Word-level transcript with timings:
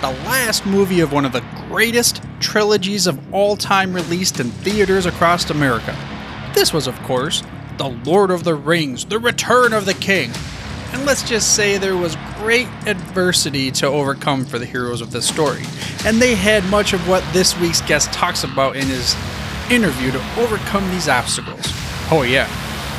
the 0.00 0.10
last 0.10 0.66
movie 0.66 1.00
of 1.00 1.12
one 1.12 1.24
of 1.24 1.32
the 1.32 1.44
greatest 1.68 2.22
trilogies 2.40 3.06
of 3.06 3.34
all 3.34 3.56
time 3.56 3.92
released 3.92 4.40
in 4.40 4.50
theaters 4.50 5.06
across 5.06 5.48
America. 5.50 5.96
This 6.54 6.72
was, 6.72 6.86
of 6.86 7.00
course, 7.02 7.42
The 7.78 7.88
Lord 8.04 8.30
of 8.30 8.44
the 8.44 8.54
Rings, 8.54 9.04
The 9.04 9.18
Return 9.18 9.72
of 9.72 9.86
the 9.86 9.94
King. 9.94 10.30
And 10.92 11.04
let's 11.04 11.28
just 11.28 11.54
say 11.54 11.78
there 11.78 11.96
was 11.96 12.16
great 12.38 12.68
adversity 12.86 13.70
to 13.72 13.86
overcome 13.86 14.44
for 14.44 14.58
the 14.58 14.66
heroes 14.66 15.00
of 15.00 15.10
this 15.10 15.26
story. 15.26 15.62
And 16.04 16.20
they 16.20 16.34
had 16.34 16.64
much 16.66 16.92
of 16.92 17.08
what 17.08 17.24
this 17.32 17.58
week's 17.58 17.80
guest 17.82 18.12
talks 18.12 18.44
about 18.44 18.76
in 18.76 18.86
his 18.86 19.14
interview 19.70 20.12
to 20.12 20.40
overcome 20.40 20.88
these 20.90 21.08
obstacles. 21.08 21.64
Oh, 22.10 22.22
yeah, 22.26 22.48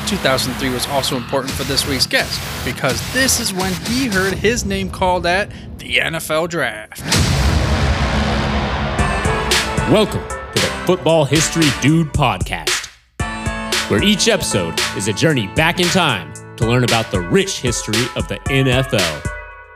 2003 0.08 0.70
was 0.70 0.86
also 0.86 1.18
important 1.18 1.52
for 1.52 1.64
this 1.64 1.86
week's 1.86 2.06
guest 2.06 2.40
because 2.64 2.98
this 3.12 3.40
is 3.40 3.52
when 3.52 3.74
he 3.84 4.06
heard 4.06 4.32
his 4.32 4.64
name 4.64 4.88
called 4.88 5.26
at 5.26 5.50
the 5.76 5.96
NFL 5.96 6.48
Draft. 6.48 7.02
Welcome 9.92 10.26
to 10.26 10.54
the 10.54 10.82
Football 10.86 11.26
History 11.26 11.68
Dude 11.82 12.08
podcast, 12.14 12.86
where 13.90 14.02
each 14.02 14.28
episode 14.28 14.80
is 14.96 15.08
a 15.08 15.12
journey 15.12 15.46
back 15.48 15.78
in 15.78 15.86
time 15.88 16.32
to 16.56 16.66
learn 16.66 16.84
about 16.84 17.10
the 17.10 17.20
rich 17.20 17.60
history 17.60 18.06
of 18.16 18.26
the 18.28 18.36
NFL. 18.46 19.26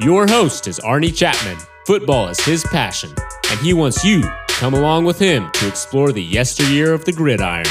Your 0.00 0.26
host 0.26 0.66
is 0.66 0.80
Arnie 0.80 1.14
Chapman. 1.14 1.58
Football 1.86 2.28
is 2.28 2.40
his 2.40 2.64
passion, 2.64 3.12
and 3.50 3.60
he 3.60 3.74
wants 3.74 4.02
you 4.02 4.22
to 4.22 4.34
come 4.48 4.72
along 4.72 5.04
with 5.04 5.18
him 5.18 5.50
to 5.52 5.68
explore 5.68 6.10
the 6.10 6.22
yesteryear 6.22 6.94
of 6.94 7.04
the 7.04 7.12
gridiron. 7.12 7.66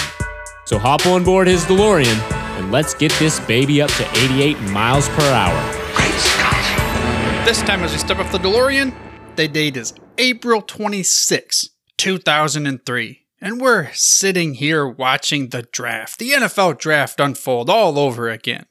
So 0.65 0.77
hop 0.77 1.07
on 1.07 1.23
board 1.23 1.47
his 1.47 1.63
DeLorean 1.65 2.40
and 2.61 2.71
let's 2.71 2.93
get 2.93 3.11
this 3.13 3.39
baby 3.41 3.81
up 3.81 3.89
to 3.91 4.07
88 4.11 4.59
miles 4.71 5.09
per 5.09 5.23
hour. 5.23 5.73
Great 5.95 6.13
Scott. 6.13 7.45
This 7.45 7.61
time, 7.63 7.81
as 7.81 7.91
we 7.91 7.97
step 7.97 8.19
off 8.19 8.31
the 8.31 8.37
DeLorean, 8.37 8.93
the 9.35 9.47
date 9.47 9.77
is 9.77 9.93
April 10.17 10.61
26, 10.61 11.69
2003. 11.97 13.25
And 13.43 13.59
we're 13.59 13.91
sitting 13.93 14.53
here 14.53 14.87
watching 14.87 15.49
the 15.49 15.63
draft, 15.63 16.19
the 16.19 16.31
NFL 16.31 16.77
draft 16.77 17.19
unfold 17.19 17.69
all 17.69 17.97
over 17.97 18.29
again. 18.29 18.67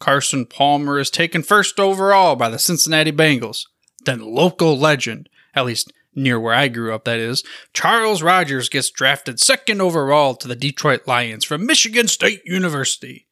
Carson 0.00 0.46
Palmer 0.46 0.98
is 0.98 1.10
taken 1.10 1.42
first 1.42 1.78
overall 1.78 2.36
by 2.36 2.48
the 2.48 2.58
Cincinnati 2.58 3.12
Bengals. 3.12 3.66
Then 4.06 4.20
local 4.20 4.78
legend, 4.78 5.28
at 5.54 5.66
least 5.66 5.92
near 6.14 6.40
where 6.40 6.54
I 6.54 6.68
grew 6.68 6.94
up, 6.94 7.04
that 7.04 7.18
is, 7.18 7.44
Charles 7.74 8.22
Rogers 8.22 8.70
gets 8.70 8.90
drafted 8.90 9.38
second 9.38 9.82
overall 9.82 10.34
to 10.36 10.48
the 10.48 10.56
Detroit 10.56 11.06
Lions 11.06 11.44
from 11.44 11.66
Michigan 11.66 12.08
State 12.08 12.40
University. 12.46 13.26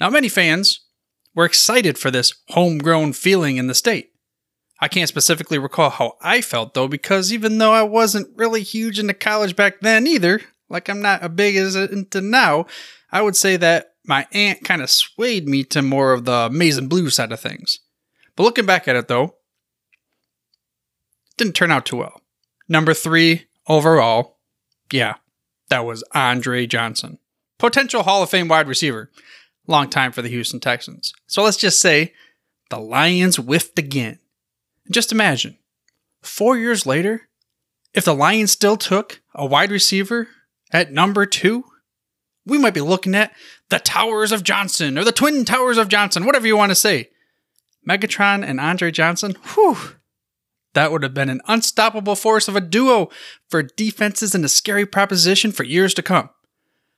Now, 0.00 0.10
many 0.10 0.28
fans 0.28 0.80
were 1.34 1.44
excited 1.44 1.98
for 1.98 2.10
this 2.10 2.32
homegrown 2.50 3.12
feeling 3.12 3.56
in 3.56 3.66
the 3.66 3.74
state. 3.74 4.10
I 4.80 4.88
can't 4.88 5.08
specifically 5.08 5.58
recall 5.58 5.90
how 5.90 6.14
I 6.20 6.40
felt 6.40 6.74
though, 6.74 6.88
because 6.88 7.32
even 7.32 7.58
though 7.58 7.72
I 7.72 7.82
wasn't 7.82 8.36
really 8.36 8.62
huge 8.62 8.98
into 8.98 9.14
college 9.14 9.56
back 9.56 9.80
then 9.80 10.06
either, 10.06 10.40
like 10.68 10.88
I'm 10.88 11.00
not 11.00 11.22
as 11.22 11.30
big 11.30 11.56
as 11.56 11.76
into 11.76 12.20
now, 12.20 12.66
I 13.10 13.22
would 13.22 13.36
say 13.36 13.56
that 13.56 13.94
my 14.04 14.26
aunt 14.32 14.64
kind 14.64 14.82
of 14.82 14.90
swayed 14.90 15.48
me 15.48 15.64
to 15.64 15.80
more 15.80 16.12
of 16.12 16.24
the 16.24 16.50
maize 16.50 16.76
and 16.76 16.90
blue 16.90 17.08
side 17.08 17.32
of 17.32 17.40
things. 17.40 17.78
But 18.36 18.42
looking 18.42 18.66
back 18.66 18.86
at 18.88 18.96
it 18.96 19.08
though, 19.08 19.24
it 19.24 19.32
didn't 21.38 21.54
turn 21.54 21.70
out 21.70 21.86
too 21.86 21.96
well. 21.96 22.20
Number 22.68 22.94
three 22.94 23.46
overall, 23.68 24.38
yeah, 24.92 25.14
that 25.68 25.86
was 25.86 26.04
Andre 26.14 26.66
Johnson, 26.66 27.18
potential 27.58 28.02
Hall 28.02 28.22
of 28.22 28.30
Fame 28.30 28.48
wide 28.48 28.68
receiver. 28.68 29.10
Long 29.66 29.88
time 29.88 30.12
for 30.12 30.22
the 30.22 30.28
Houston 30.28 30.60
Texans. 30.60 31.12
So 31.26 31.42
let's 31.42 31.56
just 31.56 31.80
say 31.80 32.12
the 32.70 32.78
Lions 32.78 33.36
whiffed 33.36 33.78
again. 33.78 34.18
Just 34.90 35.12
imagine, 35.12 35.56
four 36.22 36.58
years 36.58 36.84
later, 36.84 37.28
if 37.94 38.04
the 38.04 38.14
Lions 38.14 38.50
still 38.50 38.76
took 38.76 39.22
a 39.34 39.46
wide 39.46 39.70
receiver 39.70 40.28
at 40.72 40.92
number 40.92 41.24
two, 41.24 41.64
we 42.44 42.58
might 42.58 42.74
be 42.74 42.80
looking 42.82 43.14
at 43.14 43.32
the 43.70 43.78
Towers 43.78 44.32
of 44.32 44.42
Johnson 44.42 44.98
or 44.98 45.04
the 45.04 45.12
Twin 45.12 45.44
Towers 45.44 45.78
of 45.78 45.88
Johnson, 45.88 46.26
whatever 46.26 46.46
you 46.46 46.56
want 46.56 46.70
to 46.70 46.76
say. 46.76 47.10
Megatron 47.88 48.44
and 48.44 48.60
Andre 48.60 48.90
Johnson, 48.90 49.36
whew, 49.54 49.76
that 50.74 50.90
would 50.90 51.02
have 51.02 51.14
been 51.14 51.30
an 51.30 51.40
unstoppable 51.46 52.16
force 52.16 52.48
of 52.48 52.56
a 52.56 52.60
duo 52.60 53.08
for 53.48 53.62
defenses 53.62 54.34
and 54.34 54.44
a 54.44 54.48
scary 54.48 54.84
proposition 54.84 55.52
for 55.52 55.64
years 55.64 55.94
to 55.94 56.02
come. 56.02 56.28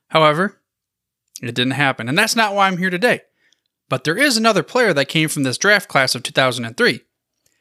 However, 0.09 0.60
it 1.42 1.54
didn't 1.54 1.72
happen, 1.72 2.08
and 2.08 2.16
that's 2.16 2.36
not 2.36 2.54
why 2.54 2.66
I'm 2.66 2.78
here 2.78 2.91
today. 2.91 3.20
But 3.88 4.04
there 4.04 4.16
is 4.16 4.36
another 4.36 4.62
player 4.62 4.92
that 4.92 5.08
came 5.08 5.28
from 5.28 5.42
this 5.42 5.58
draft 5.58 5.88
class 5.88 6.14
of 6.14 6.22
2003. 6.22 7.00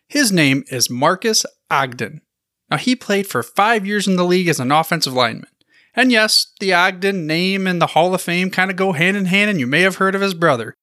His 0.07 0.31
name 0.31 0.63
is 0.69 0.89
Marques 0.89 1.45
Ogden. 1.69 2.21
Now, 2.69 2.77
he 2.77 2.95
played 2.95 3.27
for 3.27 3.43
five 3.43 3.85
years 3.85 4.07
in 4.07 4.15
the 4.15 4.25
league 4.25 4.47
as 4.47 4.59
an 4.59 4.71
offensive 4.71 5.13
lineman. 5.13 5.49
And 5.95 6.11
yes, 6.11 6.51
the 6.59 6.73
Ogden 6.73 7.25
name 7.25 7.67
and 7.67 7.81
the 7.81 7.87
Hall 7.87 8.13
of 8.13 8.21
Fame 8.21 8.49
kind 8.49 8.69
of 8.69 8.77
go 8.77 8.91
hand 8.91 9.15
in 9.15 9.25
hand, 9.25 9.49
and 9.49 9.59
you 9.59 9.67
may 9.67 9.81
have 9.81 9.97
heard 9.97 10.15
of 10.15 10.21
his 10.21 10.33
brother. 10.33 10.75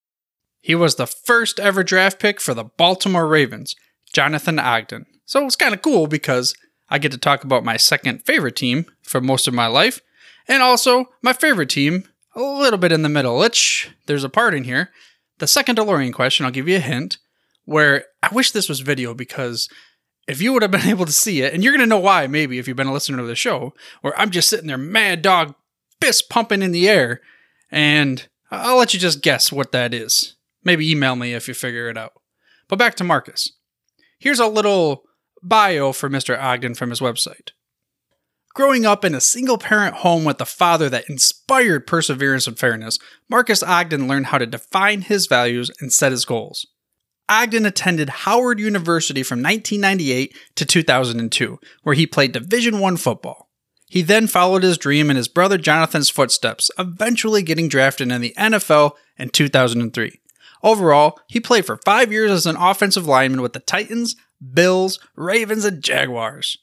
He 0.61 0.75
was 0.75 0.95
the 0.95 1.07
first 1.07 1.59
ever 1.59 1.83
draft 1.83 2.21
pick 2.21 2.41
for 2.41 2.55
the 2.55 2.65
Baltimore 2.65 3.27
Ravens, 3.27 3.75
Jonathan 4.13 4.59
Ogden. 4.59 5.07
So 5.27 5.45
it's 5.45 5.57
kind 5.57 5.75
of 5.75 5.83
cool 5.83 6.07
because 6.07 6.55
I 6.89 6.99
get 6.99 7.13
to 7.13 7.19
talk 7.19 7.43
about 7.43 7.65
my 7.65 7.77
second 7.77 8.25
favorite 8.25 8.57
team 8.57 8.87
for 9.03 9.21
most 9.21 9.49
of 9.49 9.55
my 9.55 9.67
life, 9.67 10.01
and 10.47 10.63
also 10.63 11.07
my 11.21 11.33
favorite 11.33 11.71
team 11.71 12.05
a 12.35 12.41
little 12.43 12.79
bit 12.79 12.93
in 12.93 13.03
the 13.03 13.09
middle, 13.09 13.39
which 13.39 13.91
there's 14.07 14.25
a 14.25 14.29
part 14.29 14.55
in 14.55 14.65
here. 14.65 14.91
The 15.39 15.47
second 15.47 15.79
DeLorean 15.79 16.13
question, 16.13 16.47
I'll 16.47 16.53
give 16.53 16.69
you 16.69 16.77
a 16.77 16.81
hint, 16.81 17.19
where 17.65 18.07
I 18.23 18.29
wish 18.33 18.51
this 18.51 18.69
was 18.69 18.81
video 18.81 19.15
because 19.15 19.69
if 20.29 20.41
you 20.41 20.53
would 20.53 20.63
have 20.63 20.71
been 20.71 20.81
able 20.87 21.07
to 21.07 21.13
see 21.13 21.43
it, 21.43 21.53
and 21.53 21.63
you're 21.63 21.77
to 21.77 21.87
know 21.87 21.99
why 21.99 22.27
maybe 22.27 22.59
if 22.59 22.69
you've 22.69 22.77
been 22.77 22.87
a 22.87 22.93
listener 22.93 23.19
to 23.19 23.25
the 23.25 23.35
show, 23.35 23.75
where 24.01 24.19
I'm 24.19 24.31
just 24.31 24.49
sitting 24.49 24.67
there 24.67 24.79
mad 24.79 25.23
dog, 25.23 25.55
fist 26.01 26.29
pumping 26.29 26.63
in 26.63 26.73
the 26.73 26.89
air, 26.89 27.21
and 27.71 28.27
I'll 28.51 28.79
let 28.79 28.95
you 28.95 29.01
just 29.01 29.23
guess 29.23 29.51
what 29.51 29.73
that 29.73 29.95
is. 29.95 30.37
Maybe 30.65 30.91
email 30.91 31.17
me 31.17 31.35
if 31.35 31.49
you 31.49 31.55
figure 31.55 31.89
it 31.89 31.99
out. 31.99 32.13
But 32.69 32.79
back 32.79 32.95
to 32.97 33.05
Marques. 33.05 33.53
Here's 34.19 34.39
a 34.39 34.47
little 34.47 35.03
bio 35.43 35.93
for 35.93 36.09
Mr. 36.09 36.41
Ogden 36.41 36.75
from 36.75 36.91
his 36.91 37.01
website. 37.01 37.51
Growing 38.55 38.85
up 38.85 39.03
in 39.03 39.15
a 39.15 39.21
single 39.21 39.57
parent 39.57 39.97
home 39.97 40.25
with 40.25 40.41
a 40.41 40.45
father 40.45 40.91
that 40.91 41.09
inspired 41.09 41.87
perseverance 41.87 42.47
and 42.47 42.59
fairness, 42.59 42.99
Marques 43.29 43.63
Ogden 43.63 44.07
learned 44.07 44.27
how 44.27 44.37
to 44.37 44.47
define 44.47 45.03
his 45.03 45.27
values 45.27 45.71
and 45.81 45.91
set 45.91 46.13
his 46.13 46.27
goals. 46.27 46.67
Ogden 47.31 47.65
attended 47.65 48.11
Howard 48.11 48.61
University 48.61 49.23
from 49.23 49.39
1998 49.39 50.37
to 50.57 50.67
2002, 50.67 51.59
where 51.83 51.95
he 51.95 52.07
played 52.07 52.33
Division 52.33 52.75
I 52.75 52.97
football. 52.97 53.49
He 53.89 54.03
then 54.03 54.27
followed 54.27 54.63
his 54.63 54.77
dream 54.77 55.11
in 55.11 55.17
his 55.17 55.29
brother 55.29 55.57
Jonathan's 55.57 56.11
footsteps, 56.11 56.71
eventually 56.79 57.43
getting 57.43 57.69
drafted 57.69 58.13
in 58.13 58.21
the 58.21 58.35
NFL 58.37 58.93
in 59.19 59.31
2003. 59.31 60.21
Overall, 60.63 61.19
he 61.27 61.41
played 61.41 61.65
for 61.65 61.79
five 61.85 62.13
years 62.13 62.31
as 62.31 62.47
an 62.47 62.57
offensive 62.57 63.07
lineman 63.07 63.41
with 63.41 63.55
the 63.55 63.61
Titans, 63.61 64.15
Bills, 64.53 64.99
Ravens, 65.17 65.65
and 65.65 65.83
Jaguars. 65.83 66.59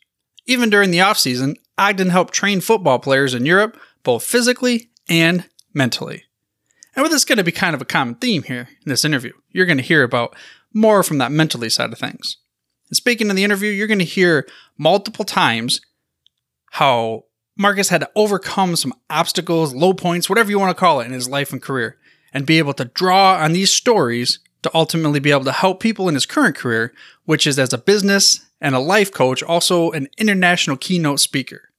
Even 0.50 0.72
during 0.72 0.90
the 0.90 0.98
offseason, 0.98 1.58
Ogden 1.78 2.10
helped 2.10 2.34
train 2.34 2.60
football 2.60 2.98
players 2.98 3.36
in 3.36 3.46
Europe, 3.46 3.80
both 4.02 4.24
physically 4.24 4.90
and 5.08 5.48
mentally. 5.76 6.24
And 6.96 7.04
with 7.04 7.12
this 7.12 7.24
going 7.24 7.38
to 7.38 7.44
be 7.44 7.52
kind 7.52 7.76
of 7.76 7.84
a 7.84 7.86
common 7.86 8.16
theme 8.16 8.42
here 8.42 8.68
in 8.84 8.90
this 8.90 9.06
interview, 9.06 9.34
you're 9.52 9.68
going 9.68 9.78
to 9.78 9.84
hear 9.84 10.02
about 10.02 10.36
more 10.74 11.04
from 11.04 11.20
that 11.20 11.32
mentally 11.32 11.70
side 11.70 11.94
of 11.94 12.00
things. 12.00 12.38
And 12.90 12.98
speaking 12.98 13.30
in 13.30 13.36
the 13.36 13.44
interview, 13.44 13.70
you're 13.70 13.86
going 13.86 14.00
to 14.00 14.06
hear 14.06 14.48
multiple 14.76 15.24
times 15.24 15.82
how 16.72 17.26
Marques 17.56 17.90
had 17.90 18.02
to 18.02 18.10
overcome 18.16 18.76
some 18.76 18.96
obstacles, 19.08 19.76
low 19.76 19.94
points, 19.94 20.30
whatever 20.30 20.50
you 20.50 20.58
want 20.58 20.76
to 20.76 20.80
call 20.80 21.00
it 21.00 21.06
in 21.06 21.12
his 21.12 21.30
life 21.30 21.54
and 21.54 21.62
career, 21.62 22.00
and 22.34 22.48
be 22.48 22.58
able 22.58 22.74
to 22.74 22.86
draw 22.86 23.36
on 23.36 23.54
these 23.54 23.72
stories 23.72 24.40
to 24.64 24.72
ultimately 24.74 25.20
be 25.20 25.30
able 25.30 25.46
to 25.46 25.52
help 25.52 25.80
people 25.80 26.10
in 26.10 26.16
his 26.16 26.26
current 26.26 26.56
career, 26.56 26.92
which 27.26 27.46
is 27.46 27.60
as 27.60 27.72
a 27.72 27.78
business 27.78 28.49
and 28.62 28.76
a 28.76 28.80
life 28.80 29.12
coach, 29.12 29.42
also 29.44 29.92
an 29.92 30.08
international 30.18 30.78
keynote 30.78 31.20
speaker. 31.20 31.70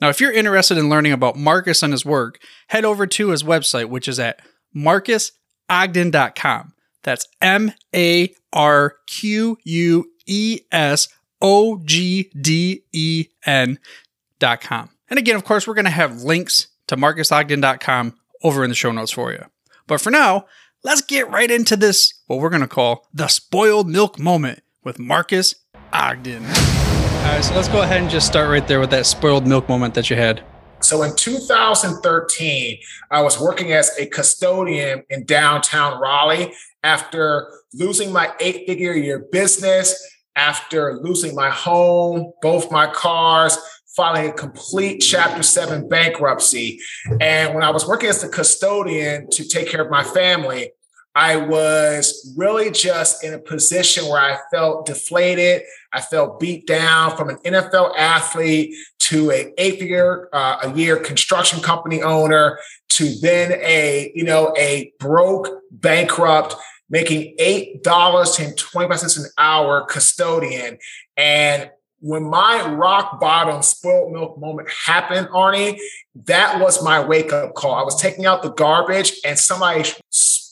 Now, 0.00 0.08
if 0.08 0.20
you're 0.20 0.32
interested 0.32 0.78
in 0.78 0.88
learning 0.88 1.12
about 1.12 1.36
Marques 1.36 1.82
and 1.82 1.92
his 1.92 2.06
work, 2.06 2.40
head 2.68 2.84
over 2.84 3.06
to 3.06 3.28
his 3.28 3.42
website, 3.42 3.88
which 3.90 4.08
is 4.08 4.18
at 4.18 4.40
marquesogden.com. 4.74 6.72
That's 7.02 7.26
M 7.40 7.72
A 7.94 8.34
R 8.52 8.96
Q 9.06 9.58
U 9.62 10.10
E 10.26 10.60
S 10.72 11.08
O 11.40 11.80
G 11.84 12.30
D 12.38 12.84
E 12.92 13.26
N.com. 13.44 14.90
And 15.08 15.18
again, 15.18 15.36
of 15.36 15.44
course, 15.44 15.66
we're 15.66 15.74
going 15.74 15.84
to 15.84 15.90
have 15.90 16.22
links 16.22 16.68
to 16.86 16.96
marquesogden.com 16.96 18.14
over 18.42 18.64
in 18.64 18.70
the 18.70 18.76
show 18.76 18.92
notes 18.92 19.12
for 19.12 19.32
you. 19.32 19.44
But 19.86 20.00
for 20.00 20.10
now, 20.10 20.46
let's 20.82 21.02
get 21.02 21.30
right 21.30 21.50
into 21.50 21.76
this, 21.76 22.14
what 22.26 22.38
we're 22.38 22.50
going 22.50 22.62
to 22.62 22.68
call 22.68 23.06
the 23.12 23.28
spoiled 23.28 23.88
milk 23.88 24.18
moment 24.18 24.62
with 24.82 24.98
Marques 24.98 25.54
Ogden. 25.92 26.44
All 26.44 27.26
right, 27.26 27.44
so 27.44 27.54
let's 27.54 27.68
go 27.68 27.82
ahead 27.82 28.00
and 28.00 28.10
just 28.10 28.26
start 28.26 28.48
right 28.48 28.66
there 28.66 28.80
with 28.80 28.90
that 28.90 29.06
spoiled 29.06 29.46
milk 29.46 29.68
moment 29.68 29.94
that 29.94 30.10
you 30.10 30.16
had. 30.16 30.42
So 30.80 31.02
in 31.02 31.14
2013, 31.14 32.78
I 33.10 33.20
was 33.20 33.38
working 33.38 33.72
as 33.72 33.90
a 33.98 34.06
custodian 34.06 35.02
in 35.10 35.24
downtown 35.24 36.00
Raleigh 36.00 36.54
after 36.82 37.52
losing 37.74 38.12
my 38.12 38.32
eight 38.40 38.66
figure 38.66 38.94
year 38.94 39.26
business, 39.30 40.02
after 40.36 40.98
losing 41.02 41.34
my 41.34 41.50
home, 41.50 42.32
both 42.40 42.70
my 42.70 42.86
cars, 42.86 43.58
filing 43.94 44.30
a 44.30 44.32
complete 44.32 45.00
Chapter 45.00 45.42
7 45.42 45.88
bankruptcy. 45.88 46.80
And 47.20 47.54
when 47.54 47.62
I 47.62 47.70
was 47.70 47.86
working 47.86 48.08
as 48.08 48.22
the 48.22 48.28
custodian 48.28 49.28
to 49.30 49.46
take 49.46 49.68
care 49.68 49.82
of 49.82 49.90
my 49.90 50.02
family, 50.02 50.72
I 51.14 51.36
was 51.36 52.34
really 52.36 52.70
just 52.70 53.24
in 53.24 53.34
a 53.34 53.38
position 53.38 54.06
where 54.06 54.20
I 54.20 54.38
felt 54.50 54.86
deflated. 54.86 55.62
I 55.92 56.00
felt 56.00 56.38
beat 56.38 56.66
down 56.66 57.16
from 57.16 57.30
an 57.30 57.36
NFL 57.38 57.96
athlete 57.96 58.74
to 59.00 59.30
a 59.32 59.52
eight 59.58 59.80
figure 59.80 60.28
uh, 60.32 60.58
a 60.62 60.72
year 60.74 60.96
construction 60.96 61.60
company 61.60 62.00
owner 62.00 62.58
to 62.90 63.12
then 63.20 63.52
a 63.60 64.12
you 64.14 64.24
know 64.24 64.54
a 64.56 64.92
broke 65.00 65.48
bankrupt 65.72 66.54
making 66.88 67.34
eight 67.38 67.82
dollars 67.82 68.38
and 68.38 68.56
twenty 68.56 68.88
five 68.88 69.00
cents 69.00 69.18
an 69.18 69.28
hour 69.36 69.84
custodian 69.86 70.78
and 71.16 71.70
when 72.00 72.22
my 72.22 72.66
rock 72.72 73.20
bottom 73.20 73.62
spoiled 73.62 74.12
milk 74.12 74.38
moment 74.38 74.68
happened, 74.70 75.28
Arnie, 75.28 75.78
that 76.24 76.58
was 76.58 76.82
my 76.82 77.04
wake 77.04 77.32
up 77.32 77.54
call. 77.54 77.74
I 77.74 77.82
was 77.82 78.00
taking 78.00 78.24
out 78.24 78.42
the 78.42 78.52
garbage 78.52 79.20
and 79.24 79.38
somebody 79.38 79.84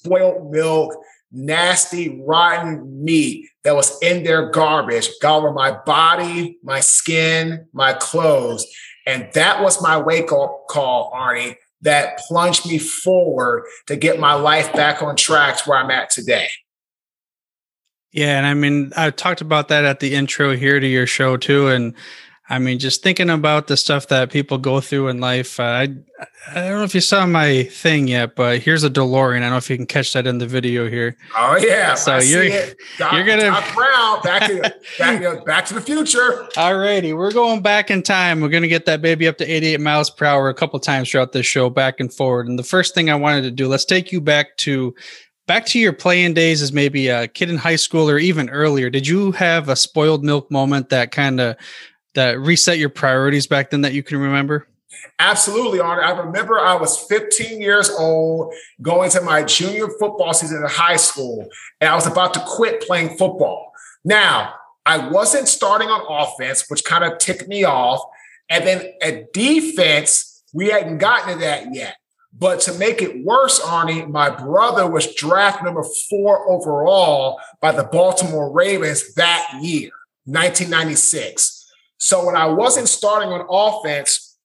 spoiled 0.09 0.51
milk, 0.51 0.95
nasty, 1.31 2.23
rotten 2.27 3.05
meat 3.05 3.49
that 3.65 3.77
was 3.77 4.01
in 4.03 4.25
their 4.25 4.51
garbage 4.51 5.09
got 5.21 5.39
over 5.39 5.53
my 5.53 5.73
body, 5.85 6.59
my 6.63 6.81
skin, 6.81 7.67
my 7.73 7.93
clothes. 7.93 8.67
And 9.07 9.29
that 9.35 9.63
was 9.63 9.83
my 9.83 9.99
wake 9.99 10.33
up 10.33 10.65
call, 10.69 11.13
Arnie, 11.15 11.57
that 11.83 12.19
plunged 12.21 12.67
me 12.67 12.79
forward 12.79 13.65
to 13.87 13.97
get 13.97 14.19
my 14.19 14.35
life 14.35 14.73
back 14.73 15.03
on 15.03 15.17
track 15.17 15.59
to 15.59 15.71
where 15.71 15.79
I'm 15.79 15.91
at 15.91 16.11
today. 16.11 16.49
Yeah, 18.13 18.39
and 18.39 18.47
I 18.47 18.55
mean, 18.55 18.93
I 18.97 19.11
talked 19.11 19.43
about 19.43 19.69
that 19.69 19.85
at 19.85 20.01
the 20.01 20.15
intro 20.15 20.57
here 20.57 20.81
to 20.81 20.87
your 20.87 21.07
show 21.07 21.37
too, 21.37 21.69
and 21.69 21.95
I 22.50 22.59
mean, 22.59 22.79
just 22.79 23.03
thinking 23.03 23.29
about 23.29 23.67
the 23.67 23.77
stuff 23.77 24.09
that 24.09 24.33
people 24.33 24.56
go 24.56 24.81
through 24.81 25.09
in 25.09 25.21
life. 25.21 25.61
Uh, 25.61 25.65
I 25.65 25.83
I 26.50 26.55
don't 26.55 26.79
know 26.79 26.83
if 26.83 26.95
you 26.95 27.03
saw 27.03 27.27
my 27.27 27.65
thing 27.65 28.09
yet, 28.09 28.37
but 28.37 28.61
here's 28.61 28.85
a 28.85 28.91
DeLorean. 28.91 29.39
I 29.39 29.41
don't 29.41 29.50
know 29.50 29.56
if 29.59 29.69
you 29.69 29.77
can 29.77 29.87
catch 29.87 30.15
that 30.15 30.27
in 30.27 30.39
the 30.39 30.47
video 30.47 30.89
here. 30.89 31.17
Oh 31.37 31.56
yeah, 31.56 31.95
so 31.95 32.12
I 32.12 32.21
you're 32.23 32.49
Doc, 32.97 33.12
you're 33.12 33.27
gonna 33.27 33.43
Doc 33.43 33.75
Brown 33.75 34.23
back 34.23 34.47
to 34.47 34.61
back, 34.99 35.21
you 35.21 35.21
know, 35.21 35.45
back 35.45 35.67
to 35.67 35.75
the 35.75 35.81
future. 35.83 36.49
Alrighty, 36.56 37.15
we're 37.15 37.33
going 37.33 37.61
back 37.61 37.91
in 37.91 38.03
time. 38.03 38.41
We're 38.41 38.49
gonna 38.49 38.67
get 38.67 38.87
that 38.87 39.03
baby 39.03 39.29
up 39.29 39.37
to 39.39 39.45
88 39.45 39.81
miles 39.81 40.09
per 40.09 40.25
hour 40.25 40.49
a 40.49 40.55
couple 40.55 40.81
times 40.81 41.11
throughout 41.11 41.33
this 41.33 41.47
show, 41.47 41.69
back 41.69 42.00
and 42.00 42.12
forward. 42.12 42.49
And 42.49 42.59
the 42.59 42.65
first 42.65 42.95
thing 42.95 43.11
I 43.11 43.15
wanted 43.15 43.43
to 43.43 43.50
do, 43.50 43.69
let's 43.69 43.85
take 43.85 44.11
you 44.11 44.23
back 44.23 44.56
to 44.59 44.95
back 45.47 45.67
to 45.67 45.79
your 45.79 45.93
playing 45.93 46.33
days 46.33 46.62
as 46.62 46.73
maybe 46.73 47.09
a 47.09 47.29
kid 47.29 47.50
in 47.50 47.56
high 47.56 47.77
school 47.77 48.09
or 48.09 48.19
even 48.19 48.50
earlier 48.50 48.91
did 48.91 49.06
you 49.06 49.33
have 49.33 49.71
a 49.71 49.77
spoiled 49.77 50.23
milk 50.23 50.50
moment 50.50 50.91
that 50.91 51.11
kind 51.11 51.41
of 51.41 51.56
that 52.19 52.38
reset 52.41 52.79
your 52.79 52.88
priorities 52.88 53.47
back 53.47 53.70
then 53.70 53.81
that 53.82 53.94
you 53.94 54.03
can 54.03 54.19
remember 54.19 54.67
Absolutely, 55.19 55.81
Arnie. 55.81 56.03
I 56.03 56.19
remember 56.19 56.59
I 56.59 56.75
was 56.75 56.99
15 56.99 57.61
years 57.61 57.91
old 57.91 58.55
going 58.81 59.11
to 59.11 59.20
my 59.20 59.43
junior 59.43 59.88
football 59.88 60.32
season 60.32 60.62
in 60.62 60.69
high 60.69 60.97
school, 60.97 61.47
and 61.81 61.91
I 61.91 61.94
was 61.94 62.06
about 62.06 62.35
to 62.35 62.44
quit 62.47 62.81
playing 62.81 63.17
football. 63.17 63.73
Now, 64.05 64.55
I 64.87 65.09
wasn't 65.09 65.49
starting 65.49 65.88
on 65.88 66.06
offense, 66.09 66.65
which 66.69 66.85
kind 66.85 67.05
of 67.05 67.19
ticked 67.19 67.49
me 67.49 67.65
off. 67.65 68.00
And 68.49 68.67
then 68.67 68.94
at 69.03 69.32
defense, 69.35 70.43
we 70.55 70.69
hadn't 70.69 70.99
gotten 70.99 71.35
to 71.35 71.41
that 71.41 71.75
yet. 71.75 71.97
But 72.32 72.61
to 72.62 72.73
make 72.75 73.03
it 73.03 73.25
worse, 73.25 73.61
Arnie, 73.61 74.09
my 74.09 74.31
brother 74.31 74.88
was 74.88 75.14
draft 75.14 75.62
number 75.62 75.85
four 76.09 76.50
overall 76.50 77.41
by 77.61 77.73
the 77.73 77.85
Baltimore 77.85 78.50
Ravens 78.50 79.14
that 79.14 79.47
year, 79.61 79.91
1996. 80.25 81.58
So 81.99 82.25
when 82.25 82.37
I 82.37 82.47
wasn't 82.47 82.89
starting 82.89 83.31
on 83.31 83.47
offense, 83.50 84.37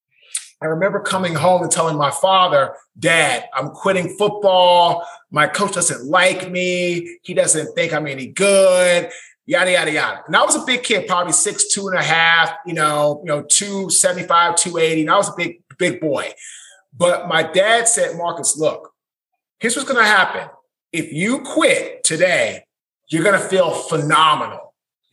I 0.61 0.67
remember 0.67 1.01
coming 1.01 1.35
home 1.35 1.61
and 1.61 1.71
telling 1.71 1.97
my 1.97 2.09
father, 2.09 2.75
Dad, 2.97 3.45
I'm 3.53 3.69
quitting 3.69 4.15
football. 4.17 5.05
My 5.29 5.45
coach 5.45 5.73
doesn't 5.73 6.05
like 6.05 6.49
me. 6.49 7.17
He 7.23 7.33
doesn't 7.33 7.75
think 7.75 7.93
I'm 7.93 8.07
any 8.07 8.27
good. 8.27 9.09
Yada 9.45 9.71
yada 9.71 9.91
yada. 9.91 10.23
And 10.25 10.35
I 10.37 10.43
was 10.43 10.55
a 10.55 10.65
big 10.65 10.83
kid, 10.83 11.05
probably 11.05 11.33
six, 11.33 11.73
two 11.73 11.89
and 11.89 11.97
a 11.99 12.03
half, 12.03 12.53
you 12.65 12.73
know, 12.73 13.19
you 13.23 13.27
know, 13.27 13.43
275, 13.43 14.55
280. 14.55 15.01
And 15.01 15.11
I 15.11 15.17
was 15.17 15.27
a 15.27 15.33
big, 15.35 15.61
big 15.77 15.99
boy. 15.99 16.31
But 16.95 17.27
my 17.27 17.43
dad 17.43 17.89
said, 17.89 18.15
Marques, 18.15 18.55
look, 18.55 18.93
here's 19.59 19.75
what's 19.75 19.91
gonna 19.91 20.05
happen. 20.05 20.47
If 20.93 21.11
you 21.11 21.39
quit 21.41 22.05
today, 22.05 22.63
you're 23.09 23.23
gonna 23.23 23.37
feel 23.37 23.71
phenomenal. 23.71 24.62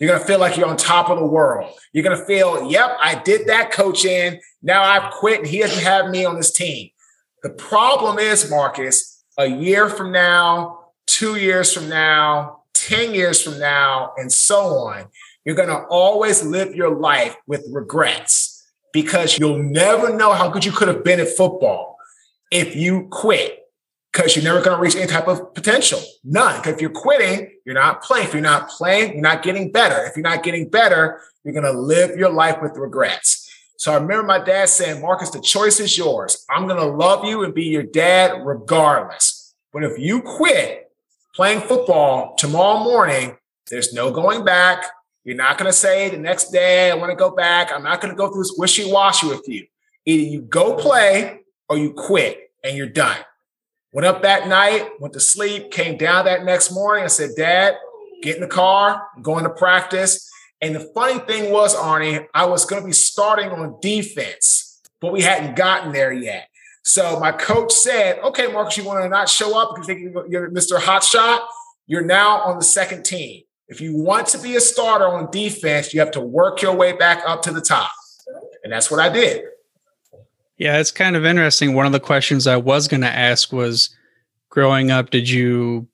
You're 0.01 0.09
going 0.09 0.21
to 0.21 0.27
feel 0.27 0.41
like 0.41 0.57
you're 0.57 0.67
on 0.67 0.79
top 0.79 1.11
of 1.11 1.19
the 1.19 1.27
world. 1.27 1.71
You're 1.93 2.03
going 2.03 2.19
to 2.19 2.25
feel, 2.25 2.71
yep, 2.71 2.97
I 3.01 3.21
did 3.23 3.47
that 3.49 3.71
coaching. 3.71 4.41
Now 4.63 4.83
I've 4.83 5.13
quit 5.13 5.41
and 5.41 5.47
he 5.47 5.59
doesn't 5.59 5.85
have 5.85 6.11
me 6.11 6.25
on 6.25 6.37
his 6.37 6.51
team. 6.51 6.89
The 7.43 7.51
problem 7.51 8.19
is, 8.19 8.51
Marques, 8.51 9.23
a 9.39 9.47
year 9.47 9.91
from 9.91 10.11
now, 10.11 10.87
two 11.07 11.37
years 11.37 11.73
from 11.73 11.89
now, 11.91 12.63
10 12.75 13.15
years 13.15 13.43
from 13.43 13.59
now, 13.59 14.13
and 14.17 14.33
so 14.33 14.61
on, 14.61 15.07
you're 15.45 15.55
going 15.55 15.69
to 15.69 15.85
always 15.91 16.43
live 16.43 16.75
your 16.75 16.99
life 16.99 17.37
with 17.47 17.67
regrets 17.71 18.71
because 18.93 19.39
you'll 19.39 19.63
never 19.63 20.17
know 20.17 20.33
how 20.33 20.49
good 20.49 20.65
you 20.65 20.73
could 20.73 20.89
have 20.89 21.05
been 21.05 21.21
at 21.21 21.29
football 21.29 21.97
if 22.51 22.75
you 22.75 23.07
quit 23.11 23.60
because 24.21 24.37
you're 24.37 24.45
never 24.45 24.63
going 24.63 24.77
to 24.77 24.83
reach 24.83 24.97
any 24.97 25.07
type 25.07 25.29
of 25.29 25.55
potential. 25.55 25.99
None. 26.25 26.61
Because 26.61 26.75
if 26.75 26.81
you're 26.83 26.91
quitting, 26.91 27.51
you're 27.65 27.75
not 27.75 28.03
playing. 28.03 28.27
If 28.27 28.35
you're 28.35 28.43
not 28.43 28.69
playing, 28.69 29.15
you're 29.15 29.23
not 29.23 29.43
getting 29.43 29.73
better. 29.73 30.05
If 30.05 30.15
you're 30.15 30.23
not 30.23 30.43
getting 30.43 30.69
better, 30.69 31.23
you're 31.43 31.55
going 31.55 31.65
to 31.65 31.79
live 31.79 32.19
your 32.19 32.29
life 32.29 32.59
with 32.61 32.77
regrets. 32.77 33.51
So 33.79 33.93
I 33.93 33.95
remember 33.95 34.25
my 34.25 34.39
dad 34.39 34.69
saying, 34.69 35.01
Marques, 35.01 35.31
the 35.31 35.41
choice 35.41 35.81
is 35.81 35.97
yours. 35.97 36.45
I'm 36.51 36.67
going 36.67 36.79
to 36.79 36.87
love 36.87 37.25
you 37.25 37.45
and 37.45 37.55
be 37.55 37.65
your 37.65 37.83
dad 37.83 38.43
regardless. 38.45 39.55
But 39.73 39.85
if 39.85 39.99
you 39.99 40.21
quit 40.21 40.91
playing 41.35 41.63
football 41.63 42.35
tomorrow 42.37 42.85
morning, 42.85 43.39
there's 43.71 43.95
no 43.95 44.11
going 44.11 44.45
back. 44.45 44.85
You're 45.25 45.37
not 45.37 45.57
going 45.57 45.71
to 45.71 45.77
say 45.77 46.11
the 46.11 46.19
next 46.19 46.51
day, 46.51 46.91
I 46.91 46.95
want 46.95 47.11
to 47.11 47.17
go 47.17 47.31
back. 47.31 47.73
I'm 47.73 47.85
not 47.85 48.03
going 48.03 48.13
to 48.13 48.19
go 48.19 48.31
through 48.31 48.43
this 48.43 48.55
wishy 48.59 48.91
washy 48.91 49.29
with 49.29 49.49
you. 49.49 49.67
Either 50.05 50.23
you 50.23 50.43
go 50.43 50.75
play 50.77 51.41
or 51.71 51.79
you 51.79 51.95
quit 51.95 52.51
and 52.63 52.77
you're 52.77 52.87
done. 52.87 53.17
Went 53.93 54.07
up 54.07 54.23
that 54.23 54.47
night, 54.47 54.89
went 55.01 55.15
to 55.15 55.21
sleep, 55.21 55.71
came 55.71 55.97
down 55.97 56.27
that 56.27 56.45
next 56.45 56.71
morning. 56.71 57.05
I 57.05 57.09
said, 57.09 57.31
Dad, 57.37 57.75
get 58.23 58.37
in 58.37 58.41
the 58.41 58.49
car, 58.49 59.09
I'm 59.17 59.23
going 59.23 59.45
to 59.45 59.51
practice. 59.51 60.31
And 60.61 60.75
the 60.75 60.91
funny 60.95 61.19
thing 61.21 61.51
was, 61.51 61.75
Arnie, 61.75 62.27
I 62.35 62.45
was 62.45 62.65
going 62.65 62.83
to 62.83 62.87
be 62.87 62.93
starting 62.93 63.51
on 63.51 63.79
defense, 63.81 64.81
but 65.01 65.13
we 65.13 65.23
hadn't 65.23 65.57
gotten 65.57 65.93
there 65.93 66.13
yet. 66.13 66.49
So 66.83 67.19
my 67.19 67.33
coach 67.33 67.73
said, 67.73 68.19
okay, 68.21 68.47
Marques, 68.47 68.77
you 68.77 68.85
want 68.85 69.03
to 69.03 69.09
not 69.09 69.29
show 69.29 69.61
up 69.61 69.75
because 69.75 69.89
you're 70.29 70.51
Mr. 70.51 70.79
Hot 70.79 71.03
Shot? 71.03 71.49
You're 71.87 72.05
now 72.05 72.43
on 72.43 72.59
the 72.59 72.65
second 72.65 73.05
team. 73.05 73.43
If 73.69 73.81
you 73.81 73.97
want 73.97 74.29
to 74.29 74.39
be 74.39 74.57
a 74.57 74.61
starter 74.61 75.07
on 75.07 75.31
defense, 75.31 75.93
you 75.93 76.01
have 76.01 76.11
to 76.13 76.21
work 76.21 76.63
your 76.63 76.75
way 76.75 76.93
back 76.93 77.23
up 77.27 77.43
to 77.43 77.53
the 77.53 77.61
top. 77.61 77.91
And 78.63 78.73
that's 78.73 78.91
what 78.91 79.01
I 79.01 79.09
did. 79.09 79.45
Yeah, 80.61 80.79
it's 80.79 80.91
kind 80.91 81.17
of 81.17 81.25
interesting. 81.25 81.73
One 81.73 81.87
of 81.87 81.93
the 81.93 82.01
questions 82.01 82.47
I 82.47 82.59
was 82.59 82.87
going 82.87 83.01
to 83.01 83.09
ask 83.09 83.51
was 83.51 83.97
growing 84.51 84.91
up, 84.91 85.09
did 85.09 85.29
you 85.29 85.89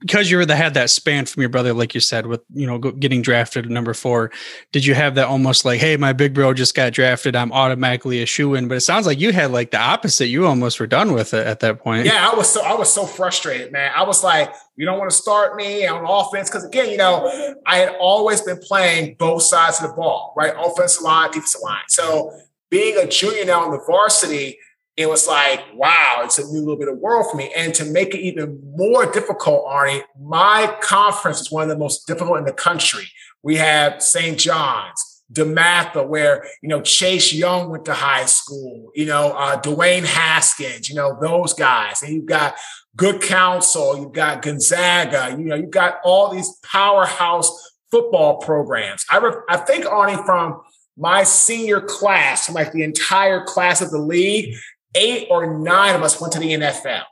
because 0.00 0.30
you 0.30 0.38
had 0.38 0.74
that 0.74 0.90
span 0.90 1.24
from 1.24 1.42
your 1.42 1.50
brother, 1.50 1.72
like 1.72 1.94
you 1.94 2.00
said, 2.00 2.26
with 2.26 2.40
you 2.54 2.66
know 2.66 2.78
getting 2.78 3.20
drafted 3.20 3.68
number 3.68 3.92
four, 3.92 4.30
did 4.72 4.86
you 4.86 4.94
have 4.94 5.14
that 5.16 5.28
almost 5.28 5.66
like, 5.66 5.80
hey, 5.80 5.98
my 5.98 6.14
big 6.14 6.32
bro 6.32 6.54
just 6.54 6.74
got 6.74 6.94
drafted, 6.94 7.36
I'm 7.36 7.52
automatically 7.52 8.22
a 8.22 8.26
shoe 8.26 8.54
in? 8.54 8.68
But 8.68 8.78
it 8.78 8.80
sounds 8.80 9.06
like 9.06 9.20
you 9.20 9.32
had 9.32 9.50
like 9.50 9.70
the 9.70 9.78
opposite. 9.78 10.28
You 10.28 10.46
almost 10.46 10.80
were 10.80 10.86
done 10.86 11.12
with 11.12 11.34
it 11.34 11.46
at 11.46 11.60
that 11.60 11.80
point. 11.80 12.06
Yeah, 12.06 12.26
I 12.26 12.34
was 12.34 12.48
so 12.48 12.62
I 12.62 12.74
was 12.74 12.90
so 12.90 13.04
frustrated, 13.04 13.70
man. 13.70 13.92
I 13.94 14.02
was 14.02 14.24
like, 14.24 14.50
you 14.76 14.86
don't 14.86 14.98
want 14.98 15.10
to 15.10 15.16
start 15.16 15.56
me 15.56 15.86
on 15.86 16.06
offense 16.06 16.48
because 16.48 16.64
again, 16.64 16.90
you 16.90 16.96
know, 16.96 17.54
I 17.66 17.76
had 17.76 17.96
always 18.00 18.40
been 18.40 18.58
playing 18.60 19.16
both 19.18 19.42
sides 19.42 19.82
of 19.82 19.90
the 19.90 19.94
ball, 19.94 20.32
right, 20.38 20.54
offensive 20.58 21.02
line, 21.02 21.32
defensive 21.32 21.60
line. 21.62 21.84
So 21.88 22.32
being 22.74 22.96
a 22.98 23.06
junior 23.06 23.44
now 23.44 23.64
in 23.66 23.70
the 23.70 23.78
varsity 23.86 24.58
it 24.96 25.08
was 25.08 25.26
like, 25.26 25.60
wow, 25.74 26.20
it's 26.22 26.38
a 26.38 26.46
new 26.52 26.60
little 26.60 26.76
bit 26.76 26.88
of 26.88 26.98
world 26.98 27.26
for 27.30 27.36
me. 27.36 27.52
And 27.56 27.74
to 27.74 27.84
make 27.84 28.14
it 28.14 28.20
even 28.20 28.60
more 28.76 29.10
difficult, 29.10 29.66
Arnie, 29.66 30.02
my 30.20 30.72
conference 30.82 31.40
is 31.40 31.50
one 31.50 31.64
of 31.64 31.68
the 31.68 31.78
most 31.78 32.06
difficult 32.06 32.38
in 32.38 32.44
the 32.44 32.52
country. 32.52 33.08
We 33.42 33.56
have 33.56 34.00
St. 34.00 34.38
John's, 34.38 35.24
DeMatha, 35.32 36.06
where, 36.06 36.46
you 36.62 36.68
know, 36.68 36.80
Chase 36.80 37.32
Young 37.32 37.70
went 37.70 37.84
to 37.86 37.92
high 37.92 38.26
school, 38.26 38.92
you 38.94 39.06
know, 39.06 39.32
uh, 39.32 39.60
Dwayne 39.60 40.04
Haskins, 40.04 40.88
you 40.88 40.94
know, 40.94 41.18
those 41.20 41.54
guys. 41.54 42.00
And 42.02 42.14
you've 42.14 42.26
got 42.26 42.54
Good 42.94 43.20
Counsel, 43.20 43.98
you've 43.98 44.12
got 44.12 44.42
Gonzaga, 44.42 45.34
you 45.36 45.46
know, 45.46 45.56
you've 45.56 45.70
got 45.70 45.98
all 46.04 46.32
these 46.32 46.48
powerhouse 46.62 47.50
football 47.90 48.36
programs. 48.36 49.04
I, 49.10 49.18
re- 49.18 49.42
I 49.48 49.56
think, 49.56 49.86
Arnie, 49.86 50.24
from 50.24 50.60
my 50.96 51.24
senior 51.24 51.80
class, 51.80 52.50
like 52.50 52.72
the 52.72 52.82
entire 52.82 53.44
class 53.44 53.80
of 53.80 53.90
the 53.90 53.98
league, 53.98 54.54
eight 54.94 55.26
or 55.30 55.58
nine 55.58 55.94
of 55.94 56.02
us 56.02 56.20
went 56.20 56.32
to 56.34 56.38
the 56.38 56.52
NFL. 56.52 57.02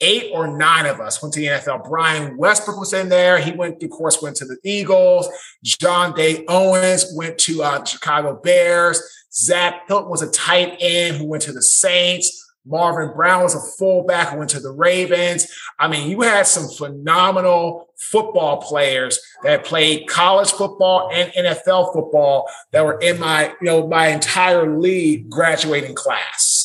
Eight 0.00 0.30
or 0.32 0.46
nine 0.46 0.86
of 0.86 1.00
us 1.00 1.22
went 1.22 1.32
to 1.34 1.40
the 1.40 1.46
NFL. 1.46 1.88
Brian 1.88 2.36
Westbrook 2.36 2.78
was 2.78 2.92
in 2.92 3.08
there. 3.08 3.38
He 3.38 3.52
went, 3.52 3.82
of 3.82 3.90
course, 3.90 4.20
went 4.20 4.36
to 4.36 4.44
the 4.44 4.58
Eagles. 4.64 5.28
John 5.62 6.14
Day 6.14 6.44
Owens 6.48 7.06
went 7.14 7.38
to 7.38 7.62
uh, 7.62 7.84
Chicago 7.84 8.38
Bears. 8.42 9.02
Zach 9.32 9.86
Hilton 9.88 10.10
was 10.10 10.22
a 10.22 10.30
tight 10.30 10.76
end 10.80 11.16
who 11.16 11.26
went 11.26 11.42
to 11.44 11.52
the 11.52 11.62
Saints. 11.62 12.43
Marvin 12.66 13.14
Brown 13.14 13.42
was 13.42 13.54
a 13.54 13.76
fullback 13.78 14.28
who 14.28 14.38
went 14.38 14.50
to 14.50 14.60
the 14.60 14.70
Ravens. 14.70 15.46
I 15.78 15.88
mean, 15.88 16.10
you 16.10 16.22
had 16.22 16.46
some 16.46 16.68
phenomenal 16.68 17.88
football 17.96 18.62
players 18.62 19.20
that 19.42 19.64
played 19.64 20.08
college 20.08 20.52
football 20.52 21.10
and 21.12 21.30
NFL 21.32 21.92
football 21.92 22.48
that 22.72 22.84
were 22.84 22.98
in 23.00 23.20
my, 23.20 23.48
you 23.60 23.66
know, 23.66 23.86
my 23.86 24.08
entire 24.08 24.78
league 24.78 25.28
graduating 25.28 25.94
class. 25.94 26.64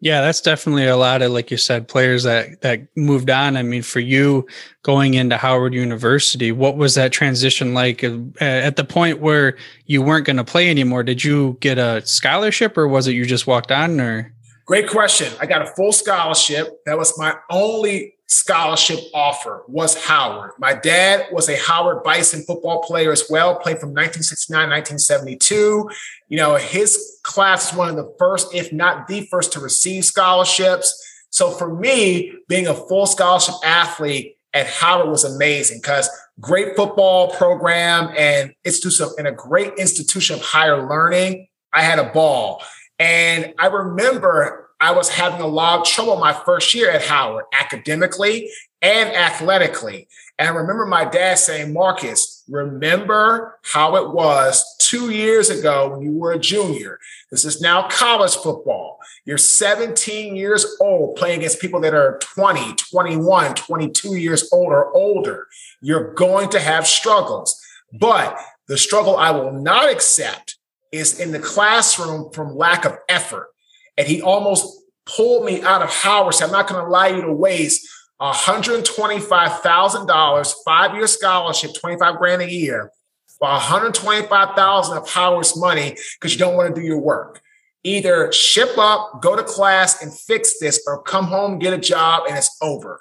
Yeah, 0.00 0.20
that's 0.20 0.42
definitely 0.42 0.86
a 0.86 0.96
lot 0.96 1.22
of, 1.22 1.32
like 1.32 1.50
you 1.50 1.56
said, 1.56 1.88
players 1.88 2.22
that 2.24 2.60
that 2.60 2.86
moved 2.96 3.30
on. 3.30 3.56
I 3.56 3.62
mean, 3.62 3.82
for 3.82 3.98
you 3.98 4.46
going 4.82 5.14
into 5.14 5.38
Howard 5.38 5.72
University, 5.72 6.52
what 6.52 6.76
was 6.76 6.94
that 6.94 7.12
transition 7.12 7.72
like 7.72 8.04
uh, 8.04 8.18
at 8.38 8.76
the 8.76 8.84
point 8.84 9.20
where 9.20 9.56
you 9.86 10.02
weren't 10.02 10.26
going 10.26 10.36
to 10.36 10.44
play 10.44 10.68
anymore? 10.68 11.02
Did 11.02 11.24
you 11.24 11.56
get 11.60 11.78
a 11.78 12.06
scholarship, 12.06 12.76
or 12.76 12.86
was 12.86 13.08
it 13.08 13.14
you 13.14 13.24
just 13.24 13.46
walked 13.46 13.72
on? 13.72 13.98
Or 13.98 14.34
great 14.66 14.88
question. 14.88 15.32
I 15.40 15.46
got 15.46 15.62
a 15.62 15.66
full 15.66 15.92
scholarship. 15.92 16.84
That 16.84 16.98
was 16.98 17.16
my 17.16 17.36
only 17.50 18.14
scholarship 18.28 18.98
offer 19.14 19.62
was 19.68 20.04
Howard. 20.04 20.50
My 20.58 20.74
dad 20.74 21.26
was 21.32 21.48
a 21.48 21.56
Howard 21.56 22.02
Bison 22.02 22.42
football 22.42 22.82
player 22.82 23.12
as 23.12 23.24
well, 23.30 23.54
played 23.54 23.78
from 23.78 23.90
1969, 23.90 24.58
1972. 24.68 25.88
You 26.28 26.36
know, 26.36 26.56
his 26.56 27.18
class 27.22 27.70
is 27.70 27.78
one 27.78 27.88
of 27.88 27.96
the 27.96 28.12
first, 28.18 28.52
if 28.52 28.72
not 28.72 29.06
the 29.06 29.26
first, 29.30 29.52
to 29.52 29.60
receive 29.60 30.04
scholarships. 30.04 31.02
So 31.30 31.50
for 31.50 31.74
me, 31.74 32.32
being 32.48 32.66
a 32.66 32.74
full 32.74 33.06
scholarship 33.06 33.54
athlete 33.64 34.36
at 34.52 34.66
Howard 34.66 35.08
was 35.08 35.22
amazing 35.24 35.78
because 35.78 36.08
great 36.40 36.74
football 36.74 37.30
program 37.30 38.12
and 38.16 38.52
institution 38.64 39.08
and 39.18 39.28
a 39.28 39.32
great 39.32 39.74
institution 39.78 40.36
of 40.36 40.42
higher 40.42 40.88
learning. 40.88 41.46
I 41.72 41.82
had 41.82 41.98
a 41.98 42.10
ball. 42.10 42.62
And 42.98 43.54
I 43.58 43.66
remember 43.66 44.70
I 44.80 44.92
was 44.92 45.08
having 45.08 45.40
a 45.40 45.46
lot 45.46 45.80
of 45.80 45.86
trouble 45.86 46.16
my 46.16 46.32
first 46.32 46.74
year 46.74 46.90
at 46.90 47.02
Howard, 47.02 47.44
academically 47.58 48.50
and 48.82 49.10
athletically. 49.14 50.06
And 50.38 50.48
I 50.48 50.52
remember 50.52 50.84
my 50.84 51.06
dad 51.06 51.38
saying, 51.38 51.72
Marques, 51.72 52.44
remember 52.48 53.58
how 53.62 53.96
it 53.96 54.12
was 54.12 54.76
two 54.78 55.10
years 55.10 55.48
ago 55.48 55.90
when 55.90 56.02
you 56.02 56.12
were 56.12 56.32
a 56.32 56.38
junior. 56.38 56.98
This 57.30 57.46
is 57.46 57.62
now 57.62 57.88
college 57.88 58.36
football. 58.36 58.98
You're 59.24 59.38
17 59.38 60.36
years 60.36 60.76
old 60.78 61.16
playing 61.16 61.38
against 61.38 61.60
people 61.60 61.80
that 61.80 61.94
are 61.94 62.18
20, 62.20 62.74
21, 62.74 63.54
22 63.54 64.16
years 64.16 64.48
old 64.52 64.72
or 64.72 64.94
older. 64.94 65.46
You're 65.80 66.12
going 66.12 66.50
to 66.50 66.60
have 66.60 66.86
struggles. 66.86 67.58
But 67.98 68.38
the 68.68 68.76
struggle 68.76 69.16
I 69.16 69.30
will 69.30 69.52
not 69.52 69.90
accept 69.90 70.55
is 70.92 71.20
in 71.20 71.32
the 71.32 71.38
classroom 71.38 72.30
from 72.32 72.56
lack 72.56 72.84
of 72.84 72.96
effort 73.08 73.48
and 73.96 74.06
he 74.06 74.22
almost 74.22 74.82
pulled 75.06 75.44
me 75.44 75.62
out 75.62 75.82
of 75.82 75.90
Howard. 75.90 76.34
Said, 76.34 76.46
I'm 76.46 76.52
not 76.52 76.68
going 76.68 76.80
to 76.82 76.88
allow 76.88 77.06
you 77.06 77.22
to 77.22 77.32
waste 77.32 77.88
$125,000, 78.20 80.54
five 80.64 80.94
year 80.94 81.06
scholarship, 81.06 81.70
25 81.78 82.16
grand 82.16 82.42
a 82.42 82.50
year, 82.50 82.90
for 83.38 83.48
125,000 83.48 84.98
of 84.98 85.08
Howard's 85.08 85.56
money 85.56 85.96
because 86.18 86.32
you 86.32 86.38
don't 86.38 86.56
want 86.56 86.74
to 86.74 86.80
do 86.80 86.86
your 86.86 87.00
work. 87.00 87.40
Either 87.84 88.32
ship 88.32 88.76
up, 88.78 89.22
go 89.22 89.36
to 89.36 89.44
class 89.44 90.02
and 90.02 90.12
fix 90.12 90.58
this, 90.58 90.82
or 90.88 91.00
come 91.02 91.26
home, 91.26 91.58
get 91.58 91.72
a 91.72 91.78
job, 91.78 92.24
and 92.28 92.36
it's 92.36 92.50
over. 92.60 93.00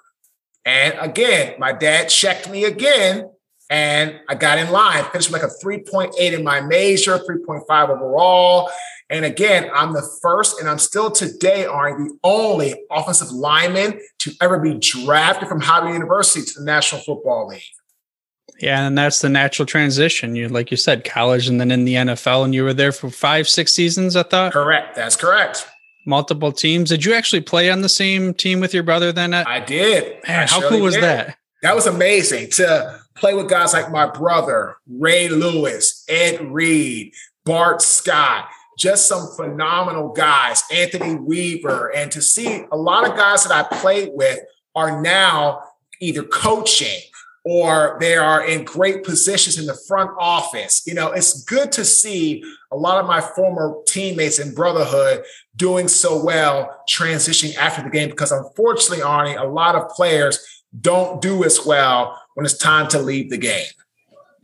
And 0.64 0.94
again, 1.00 1.56
my 1.60 1.72
dad 1.72 2.10
checked 2.10 2.48
me 2.50 2.66
again, 2.66 3.32
and 3.70 4.20
I 4.30 4.36
got 4.36 4.58
in 4.58 4.72
line, 4.72 5.04
finished 5.06 5.32
like 5.32 5.44
a 5.44 5.50
3.8 5.64 6.16
in 6.18 6.44
my 6.44 6.62
major, 6.62 7.18
3.5 7.18 7.90
overall. 7.90 8.70
And 9.10 9.26
again, 9.26 9.70
I'm 9.74 9.94
the 9.94 10.08
first, 10.22 10.60
and 10.60 10.68
I'm 10.68 10.80
still 10.80 11.12
today, 11.12 11.66
are 11.66 11.98
the 11.98 12.18
only 12.24 12.76
offensive 12.92 13.32
lineman 13.32 14.00
to 14.20 14.32
ever 14.42 14.60
be 14.60 14.76
drafted 14.76 15.48
from 15.48 15.62
Howard 15.62 15.94
University 15.94 16.44
to 16.44 16.60
the 16.60 16.66
National 16.66 17.02
Football 17.02 17.48
League. 17.48 17.62
Yeah, 18.60 18.88
and 18.88 18.98
that's 18.98 19.20
the 19.20 19.30
natural 19.30 19.66
transition. 19.66 20.36
You, 20.36 20.48
like 20.48 20.72
you 20.72 20.78
said, 20.78 21.04
college 21.04 21.48
and 21.48 21.60
then 21.60 21.72
in 21.72 21.86
the 21.86 21.96
NFL, 21.96 22.46
and 22.46 22.56
you 22.56 22.64
were 22.64 22.74
there 22.74 22.92
for 22.92 23.10
five, 23.10 23.48
six 23.48 23.74
seasons. 23.74 24.16
I 24.16 24.24
thought. 24.24 24.54
Correct. 24.54 24.96
That's 24.96 25.16
correct. 25.16 25.68
Multiple 26.06 26.52
teams. 26.52 26.90
Did 26.90 27.04
you 27.04 27.14
actually 27.14 27.42
play 27.42 27.70
on 27.70 27.82
the 27.82 27.90
same 27.90 28.34
team 28.34 28.60
with 28.60 28.74
your 28.74 28.84
brother 28.84 29.12
then? 29.12 29.34
I 29.34 29.60
did. 29.60 30.24
Man, 30.28 30.44
I 30.44 30.46
how 30.46 30.68
cool 30.70 30.80
was 30.80 30.94
did. 30.94 31.04
that? 31.04 31.38
That 31.64 31.76
was 31.76 31.86
amazing 31.88 32.52
to 32.52 33.02
play 33.16 33.34
with 33.34 33.50
guys 33.50 33.74
like 33.74 33.92
my 33.92 34.06
brother, 34.08 34.78
Ray 34.88 35.30
Lewis, 35.30 36.04
Ed 36.08 36.42
Reed, 36.52 37.14
Bart 37.46 37.82
Scott 37.82 38.48
just 38.78 39.08
some 39.08 39.28
phenomenal 39.36 40.10
guys, 40.10 40.64
Anthony 40.72 41.16
Weaver, 41.16 41.94
and 41.96 42.12
to 42.12 42.22
see 42.22 42.66
a 42.72 42.78
lot 42.78 43.10
of 43.10 43.16
guys 43.16 43.44
that 43.46 43.54
I 43.54 43.76
played 43.78 44.10
with 44.14 44.40
are 44.76 45.02
now 45.02 45.62
either 46.02 46.24
coaching 46.24 47.00
or 47.46 47.98
they 48.00 48.16
are 48.18 48.46
in 48.46 48.66
great 48.66 49.04
positions 49.04 49.60
in 49.60 49.68
the 49.68 49.78
front 49.88 50.10
office. 50.20 50.86
You 50.86 50.96
know, 50.96 51.12
it's 51.12 51.44
good 51.44 51.72
to 51.74 51.86
see 51.86 52.44
a 52.72 52.76
lot 52.76 53.00
of 53.00 53.06
my 53.06 53.22
former 53.22 53.76
teammates 53.88 54.40
in 54.40 54.54
brotherhood 54.54 55.24
doing 55.56 55.88
so 55.88 56.22
well 56.24 56.84
transitioning 56.90 57.56
after 57.56 57.84
the 57.84 57.90
game 57.90 58.10
because 58.10 58.32
unfortunately, 58.32 59.04
Arnie, 59.04 59.40
a 59.40 59.46
lot 59.46 59.76
of 59.76 59.90
players 59.90 60.64
don't 60.82 61.22
do 61.22 61.44
as 61.44 61.66
well 61.66 62.20
when 62.36 62.46
it's 62.46 62.58
time 62.58 62.88
to 62.90 63.00
leave 63.00 63.30
the 63.30 63.38
game. 63.38 63.66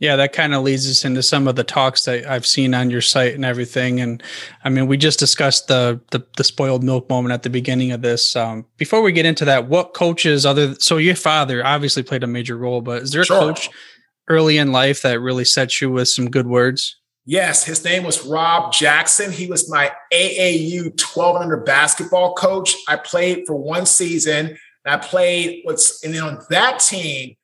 Yeah, 0.02 0.16
that 0.16 0.32
kind 0.32 0.52
of 0.52 0.64
leads 0.64 0.90
us 0.90 1.04
into 1.04 1.22
some 1.22 1.46
of 1.46 1.54
the 1.54 1.62
talks 1.62 2.06
that 2.06 2.26
I've 2.26 2.44
seen 2.44 2.74
on 2.74 2.90
your 2.90 3.00
site 3.00 3.36
and 3.36 3.44
everything. 3.44 4.00
And 4.00 4.20
I 4.64 4.68
mean, 4.68 4.88
we 4.88 4.96
just 4.96 5.20
discussed 5.20 5.68
the 5.68 6.00
the, 6.10 6.26
the 6.36 6.42
spoiled 6.42 6.82
milk 6.82 7.08
moment 7.08 7.32
at 7.32 7.44
the 7.44 7.50
beginning 7.50 7.92
of 7.92 8.02
this. 8.02 8.34
Um, 8.34 8.66
before 8.78 9.00
we 9.02 9.12
get 9.12 9.26
into 9.26 9.44
that, 9.44 9.68
what 9.68 9.94
coaches 9.94 10.44
other 10.44 10.74
so 10.80 10.96
your 10.96 11.14
father 11.14 11.64
obviously 11.64 12.02
played 12.02 12.24
a 12.24 12.26
major 12.26 12.58
role, 12.58 12.80
but 12.80 13.02
is 13.02 13.12
there 13.12 13.22
a 13.22 13.26
sure. 13.26 13.38
coach 13.38 13.70
early 14.28 14.58
in 14.58 14.72
life 14.72 15.02
that 15.02 15.20
really 15.20 15.44
set 15.44 15.80
you 15.80 15.88
with 15.88 16.08
some 16.08 16.28
good 16.28 16.48
words? 16.48 16.96
Yes, 17.24 17.62
his 17.64 17.84
name 17.84 18.02
was 18.02 18.26
Rob 18.26 18.72
Jackson. 18.72 19.30
He 19.30 19.46
was 19.46 19.70
my 19.70 19.92
AAU 20.12 20.96
12 20.96 21.36
under 21.36 21.58
basketball 21.58 22.34
coach. 22.34 22.74
I 22.88 22.96
played 22.96 23.44
for 23.46 23.54
one 23.54 23.86
season. 23.86 24.58
I 24.84 24.96
played 24.96 25.60
what's 25.62 26.02
and 26.02 26.12
then 26.12 26.24
on 26.24 26.40
that 26.50 26.80
team, 26.80 27.36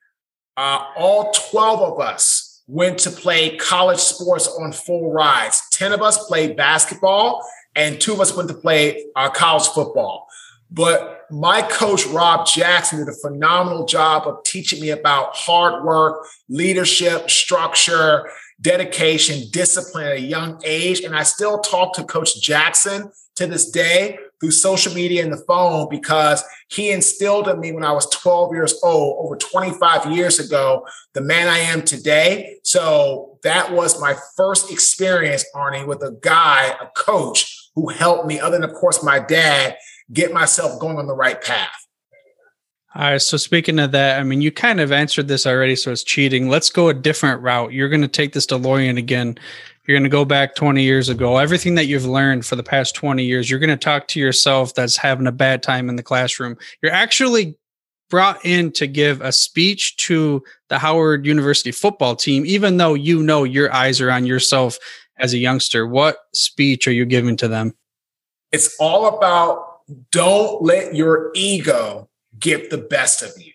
uh, 0.59 0.83
all 0.97 1.31
12 1.31 1.93
of 1.93 1.99
us 2.01 2.61
went 2.67 2.99
to 2.99 3.09
play 3.09 3.55
college 3.55 3.99
sports 3.99 4.45
on 4.59 4.73
full 4.73 5.09
rides. 5.09 5.63
10 5.71 5.93
of 5.93 6.01
us 6.01 6.27
played 6.27 6.57
basketball, 6.57 7.41
and 7.75 8.01
two 8.01 8.11
of 8.11 8.19
us 8.19 8.35
went 8.35 8.49
to 8.49 8.53
play 8.53 9.05
uh, 9.15 9.29
college 9.29 9.67
football. 9.69 10.27
But 10.69 11.27
my 11.31 11.61
coach, 11.61 12.05
Rob 12.07 12.45
Jackson, 12.45 12.99
did 12.99 13.07
a 13.07 13.13
phenomenal 13.13 13.85
job 13.85 14.27
of 14.27 14.43
teaching 14.43 14.81
me 14.81 14.89
about 14.89 15.33
hard 15.33 15.85
work, 15.85 16.25
leadership, 16.49 17.29
structure, 17.29 18.29
dedication, 18.59 19.49
discipline 19.51 20.07
at 20.07 20.13
a 20.17 20.21
young 20.21 20.61
age. 20.65 20.99
And 20.99 21.15
I 21.15 21.23
still 21.23 21.59
talk 21.59 21.93
to 21.95 22.03
Coach 22.03 22.41
Jackson 22.41 23.11
to 23.35 23.47
this 23.47 23.71
day 23.71 24.19
through 24.39 24.51
social 24.51 24.93
media 24.93 25.23
and 25.23 25.33
the 25.33 25.43
phone 25.47 25.87
because 25.89 26.43
he 26.69 26.91
instilled 26.91 27.47
in 27.47 27.59
me 27.59 27.71
when 27.71 27.83
I 27.83 27.91
was 27.91 28.09
12 28.09 28.53
years 28.53 28.79
old, 28.83 29.25
over 29.25 29.35
25 29.35 30.11
years 30.11 30.39
ago, 30.39 30.85
the 31.13 31.21
man 31.21 31.47
I 31.47 31.59
am 31.59 31.81
today. 31.81 32.57
So 32.63 33.37
that 33.43 33.71
was 33.71 33.99
my 33.99 34.15
first 34.37 34.71
experience, 34.71 35.45
Arnie, 35.55 35.85
with 35.85 36.01
a 36.03 36.17
guy, 36.21 36.75
a 36.79 36.87
coach 36.95 37.69
who 37.75 37.89
helped 37.89 38.27
me, 38.27 38.39
other 38.39 38.59
than, 38.59 38.69
of 38.69 38.75
course, 38.75 39.03
my 39.03 39.19
dad, 39.19 39.77
get 40.11 40.33
myself 40.33 40.79
going 40.79 40.97
on 40.97 41.07
the 41.07 41.15
right 41.15 41.41
path. 41.41 41.78
All 42.95 43.03
right. 43.03 43.21
So 43.21 43.37
speaking 43.37 43.77
of 43.77 43.91
that, 43.91 44.19
I 44.19 44.23
mean, 44.23 44.41
you 44.41 44.51
kind 44.51 44.79
of 44.79 44.91
answered 44.91 45.27
this 45.27 45.45
already, 45.45 45.75
so 45.75 45.91
it's 45.91 46.03
cheating. 46.03 46.49
Let's 46.49 46.71
go 46.71 46.89
a 46.89 46.93
different 46.93 47.41
route. 47.41 47.71
You're 47.71 47.89
going 47.89 48.01
to 48.01 48.07
take 48.07 48.33
this 48.33 48.47
DeLorean 48.47 48.97
again. 48.97 49.37
You're 49.85 49.95
going 49.95 50.03
to 50.03 50.09
go 50.09 50.25
back 50.25 50.55
20 50.55 50.81
years 50.81 51.07
ago. 51.07 51.37
Everything 51.37 51.75
that 51.75 51.85
you've 51.85 52.05
learned 52.05 52.45
for 52.45 52.55
the 52.55 52.63
past 52.63 52.95
20 52.95 53.23
years, 53.23 53.49
you're 53.49 53.59
going 53.59 53.69
to 53.69 53.77
talk 53.77 54.07
to 54.09 54.19
yourself 54.19 54.73
that's 54.73 54.97
having 54.97 55.27
a 55.27 55.31
bad 55.31 55.61
time 55.61 55.87
in 55.87 55.97
the 55.97 56.03
classroom. 56.03 56.57
You're 56.81 56.91
actually 56.91 57.57
brought 58.09 58.43
in 58.43 58.71
to 58.71 58.87
give 58.87 59.21
a 59.21 59.31
speech 59.31 59.95
to 59.97 60.43
the 60.69 60.79
Howard 60.79 61.27
University 61.27 61.71
football 61.71 62.15
team, 62.15 62.43
even 62.45 62.77
though 62.77 62.95
you 62.95 63.21
know 63.21 63.43
your 63.43 63.71
eyes 63.71 64.01
are 64.01 64.09
on 64.09 64.25
yourself 64.25 64.79
as 65.17 65.33
a 65.33 65.37
youngster. 65.37 65.85
What 65.85 66.17
speech 66.33 66.87
are 66.87 66.91
you 66.91 67.05
giving 67.05 67.37
to 67.37 67.47
them? 67.47 67.75
It's 68.51 68.75
all 68.79 69.15
about 69.15 69.81
don't 70.11 70.63
let 70.63 70.95
your 70.95 71.31
ego 71.35 72.08
get 72.39 72.69
the 72.69 72.77
best 72.77 73.21
of 73.21 73.31
you. 73.37 73.53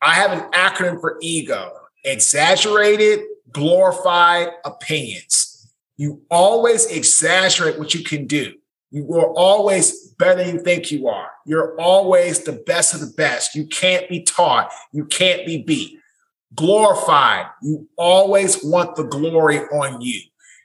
I 0.00 0.14
have 0.14 0.32
an 0.32 0.50
acronym 0.52 1.00
for 1.00 1.18
ego 1.20 1.72
exaggerated, 2.04 3.20
glorified 3.52 4.48
opinions. 4.64 5.72
You 5.96 6.22
always 6.30 6.86
exaggerate 6.86 7.78
what 7.78 7.94
you 7.94 8.04
can 8.04 8.26
do. 8.26 8.54
You 8.90 9.12
are 9.14 9.30
always 9.34 10.12
better 10.18 10.42
than 10.42 10.54
you 10.54 10.62
think 10.62 10.90
you 10.90 11.08
are. 11.08 11.30
You're 11.44 11.78
always 11.78 12.44
the 12.44 12.52
best 12.52 12.94
of 12.94 13.00
the 13.00 13.12
best. 13.16 13.54
You 13.54 13.66
can't 13.66 14.08
be 14.08 14.22
taught. 14.22 14.72
You 14.92 15.04
can't 15.04 15.44
be 15.44 15.62
beat. 15.62 15.98
Glorified. 16.54 17.46
You 17.62 17.88
always 17.98 18.64
want 18.64 18.96
the 18.96 19.02
glory 19.02 19.58
on 19.58 20.00
you. 20.00 20.20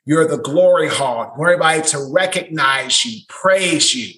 You're 0.06 0.28
the 0.28 0.38
glory 0.38 0.88
hog. 0.88 1.38
Want 1.38 1.52
everybody 1.52 1.82
to 1.90 2.10
recognize 2.12 3.04
you, 3.04 3.22
praise 3.28 3.94
you, 3.94 4.14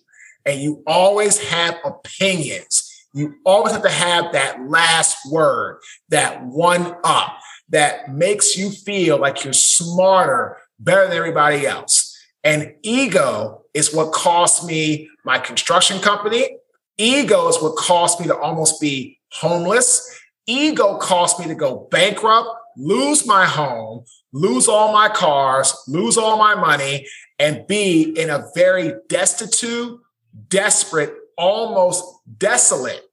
and 0.45 0.61
you 0.61 0.83
always 0.85 1.39
have 1.39 1.77
opinions. 1.83 2.94
You 3.15 3.35
always 3.45 3.71
have 3.71 3.83
to 3.83 3.89
have 3.89 4.33
that 4.33 4.67
last 4.67 5.31
word, 5.31 5.79
that 6.09 6.43
one 6.43 6.97
up 7.05 7.39
that 7.69 8.13
makes 8.13 8.57
you 8.57 8.69
feel 8.69 9.17
like 9.17 9.45
you're 9.45 9.53
smarter, 9.53 10.57
better 10.79 11.07
than 11.07 11.17
everybody 11.17 11.65
else. 11.65 12.13
And 12.43 12.75
ego 12.83 13.63
is 13.73 13.93
what 13.93 14.11
cost 14.11 14.65
me 14.65 15.09
my 15.23 15.39
construction 15.39 15.99
company. 15.99 16.57
Ego 16.97 17.47
is 17.47 17.61
what 17.61 17.77
cost 17.77 18.19
me 18.19 18.27
to 18.27 18.37
almost 18.37 18.81
be 18.81 19.17
homeless. 19.31 20.19
Ego 20.45 20.97
cost 20.97 21.39
me 21.39 21.47
to 21.47 21.55
go 21.55 21.87
bankrupt, 21.89 22.49
lose 22.75 23.25
my 23.25 23.45
home, 23.45 24.03
lose 24.33 24.67
all 24.67 24.91
my 24.91 25.07
cars, 25.07 25.73
lose 25.87 26.17
all 26.17 26.37
my 26.37 26.53
money, 26.53 27.07
and 27.39 27.65
be 27.65 28.13
in 28.17 28.29
a 28.29 28.45
very 28.53 28.93
destitute, 29.07 30.01
desperate, 30.49 31.13
almost 31.37 32.03
desolate 32.37 33.04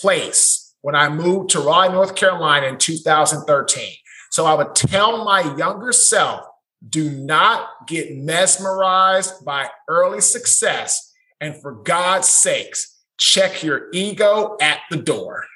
place 0.00 0.74
when 0.82 0.94
I 0.94 1.08
moved 1.08 1.50
to 1.50 1.60
Raleigh, 1.60 1.92
North 1.92 2.14
Carolina 2.14 2.66
in 2.66 2.78
2013. 2.78 3.92
So 4.30 4.46
I 4.46 4.54
would 4.54 4.74
tell 4.74 5.24
my 5.24 5.54
younger 5.56 5.92
self, 5.92 6.46
do 6.88 7.10
not 7.10 7.68
get 7.86 8.16
mesmerized 8.16 9.44
by 9.44 9.68
early 9.88 10.20
success. 10.20 11.12
And 11.40 11.56
for 11.60 11.72
God's 11.72 12.28
sakes, 12.28 13.02
check 13.18 13.62
your 13.62 13.88
ego 13.92 14.56
at 14.60 14.80
the 14.90 14.96
door. 14.96 15.44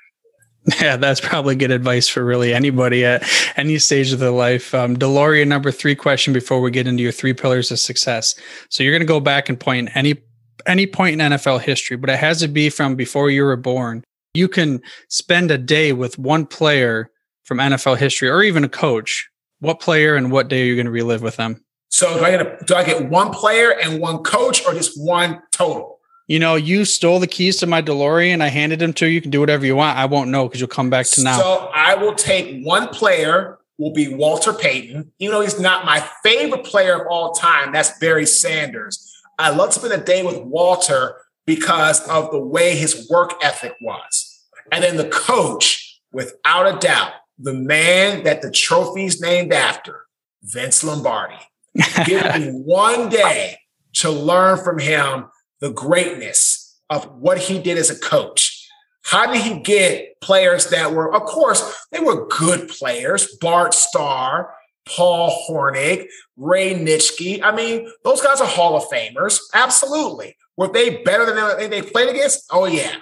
Yeah, 0.81 0.97
that's 0.97 1.21
probably 1.21 1.57
good 1.57 1.73
advice 1.73 2.07
for 2.07 2.25
really 2.25 2.55
anybody 2.55 3.05
at 3.05 3.29
any 3.57 3.81
stage 3.81 4.13
of 4.13 4.21
their 4.21 4.31
life. 4.31 4.73
Um, 4.73 4.95
number 4.95 5.73
three 5.73 5.97
question 5.97 6.33
before 6.33 6.61
we 6.61 6.71
get 6.71 6.87
into 6.87 7.03
your 7.03 7.11
three 7.11 7.33
pillars 7.33 7.73
of 7.73 7.81
success. 7.81 8.37
So 8.69 8.85
you're 8.85 8.93
going 8.93 9.01
to 9.01 9.05
go 9.05 9.19
back 9.19 9.49
and 9.49 9.59
point 9.59 9.91
any 9.97 10.23
any 10.65 10.87
point 10.87 11.21
in 11.21 11.33
NFL 11.33 11.63
history, 11.63 11.97
but 11.97 12.11
it 12.11 12.19
has 12.21 12.39
to 12.43 12.49
be 12.49 12.71
from 12.71 12.95
before 12.95 13.29
you 13.29 13.43
were 13.43 13.57
born 13.57 14.05
you 14.35 14.49
can 14.49 14.81
spend 15.09 15.51
a 15.51 15.59
day 15.59 15.93
with 15.93 16.19
one 16.19 16.47
player 16.47 17.11
from 17.45 17.59
NFL 17.59 17.99
history 17.99 18.29
or 18.29 18.43
even 18.43 18.65
a 18.65 18.69
coach. 18.69 19.29
What 19.61 19.81
player 19.81 20.17
and 20.17 20.33
what 20.33 20.49
day 20.49 20.63
are 20.63 20.65
you 20.65 20.75
going 20.75 20.87
to 20.87 20.93
relive 20.93 21.23
with 21.23 21.37
them? 21.37 21.63
So 21.91 22.19
do 22.19 22.25
I 22.25 22.31
get 22.31 22.41
a, 22.41 22.65
do 22.65 22.75
I 22.75 22.85
get 22.85 23.11
one 23.11 23.31
player 23.31 23.79
and 23.79 24.01
one 24.01 24.23
coach 24.23 24.65
or 24.67 24.73
just 24.73 24.93
one 24.97 25.43
total? 25.51 26.01
You 26.27 26.39
know, 26.39 26.55
you 26.55 26.85
stole 26.85 27.19
the 27.19 27.27
keys 27.27 27.59
to 27.59 27.67
my 27.67 27.83
DeLorean. 27.83 28.41
I 28.41 28.49
handed 28.49 28.79
them 28.79 28.95
to 28.95 29.07
you. 29.07 29.13
You 29.13 29.21
can 29.21 29.31
do 29.31 29.41
whatever 29.41 29.67
you 29.67 29.77
want. 29.77 29.99
I 29.99 30.07
won't 30.07 30.31
know 30.31 30.49
because 30.49 30.61
you'll 30.61 30.69
come 30.69 30.89
back 30.89 31.07
to 31.11 31.23
now. 31.23 31.39
So 31.39 31.71
I 31.75 31.95
will 31.95 32.15
take 32.15 32.65
one 32.65 32.89
player. 32.89 33.59
Will 33.79 33.93
be 33.93 34.15
Walter 34.15 34.53
Payton. 34.53 35.13
Even 35.19 35.35
though 35.35 35.41
he's 35.41 35.59
not 35.59 35.85
my 35.85 36.07
favorite 36.23 36.65
player 36.65 37.03
of 37.03 37.09
all 37.09 37.33
time, 37.33 37.73
that's 37.73 37.99
Barry 37.99 38.27
Sanders. 38.27 39.13
I 39.39 39.51
love 39.51 39.71
to 39.71 39.81
spend 39.81 39.93
a 39.93 40.05
day 40.05 40.23
with 40.23 40.39
Walter 40.39 41.17
because 41.47 42.07
of 42.09 42.31
the 42.31 42.39
way 42.39 42.77
his 42.77 43.09
work 43.11 43.35
ethic 43.43 43.75
was. 43.81 44.47
And 44.71 44.85
then 44.85 44.97
the 44.97 45.09
coach, 45.09 46.01
without 46.13 46.75
a 46.75 46.79
doubt, 46.79 47.13
the 47.39 47.55
man 47.55 48.25
that 48.25 48.43
the 48.43 48.51
trophy's 48.51 49.21
named 49.21 49.53
after, 49.53 50.07
Vince 50.43 50.85
Lombardi. 50.85 51.37
Give 52.05 52.23
me 52.37 52.49
one 52.49 53.09
day 53.09 53.57
to 53.95 54.11
learn 54.11 54.59
from 54.59 54.79
him 54.79 55.27
the 55.61 55.71
greatness 55.71 56.81
of 56.91 57.05
what 57.19 57.39
he 57.39 57.59
did 57.59 57.79
as 57.79 57.91
a 57.91 57.99
coach. 57.99 58.59
How 59.05 59.33
did 59.33 59.43
he 59.43 59.59
get 59.61 60.21
players 60.21 60.71
that 60.71 60.93
were, 60.93 61.13
of 61.13 61.23
course, 61.23 61.87
they 61.91 62.01
were 62.01 62.27
good 62.29 62.69
players, 62.69 63.37
Bart 63.41 63.75
Starr, 63.75 64.55
Paul 64.87 65.31
Hornung, 65.49 66.07
Ray 66.37 66.75
Nitschke. 66.75 67.41
I 67.43 67.55
mean, 67.55 67.89
those 68.05 68.21
guys 68.21 68.41
are 68.41 68.47
Hall 68.47 68.77
of 68.77 68.85
Famers. 68.85 69.41
Absolutely. 69.55 70.37
Were 70.63 70.69
they 70.69 71.03
better 71.03 71.27
than 71.27 71.71
they 71.71 71.83
played 71.83 72.09
against? 72.09 72.45
Oh, 72.53 72.67
yeah. 72.67 72.95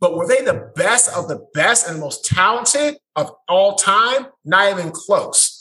But 0.00 0.14
were 0.14 0.28
they 0.28 0.42
the 0.42 0.70
best 0.76 1.10
of 1.16 1.28
the 1.28 1.46
best 1.54 1.86
and 1.86 1.96
the 1.96 2.00
most 2.00 2.26
talented 2.26 2.98
of 3.16 3.32
all 3.48 3.76
time? 3.76 4.26
Not 4.44 4.70
even 4.70 4.90
close. 4.92 5.58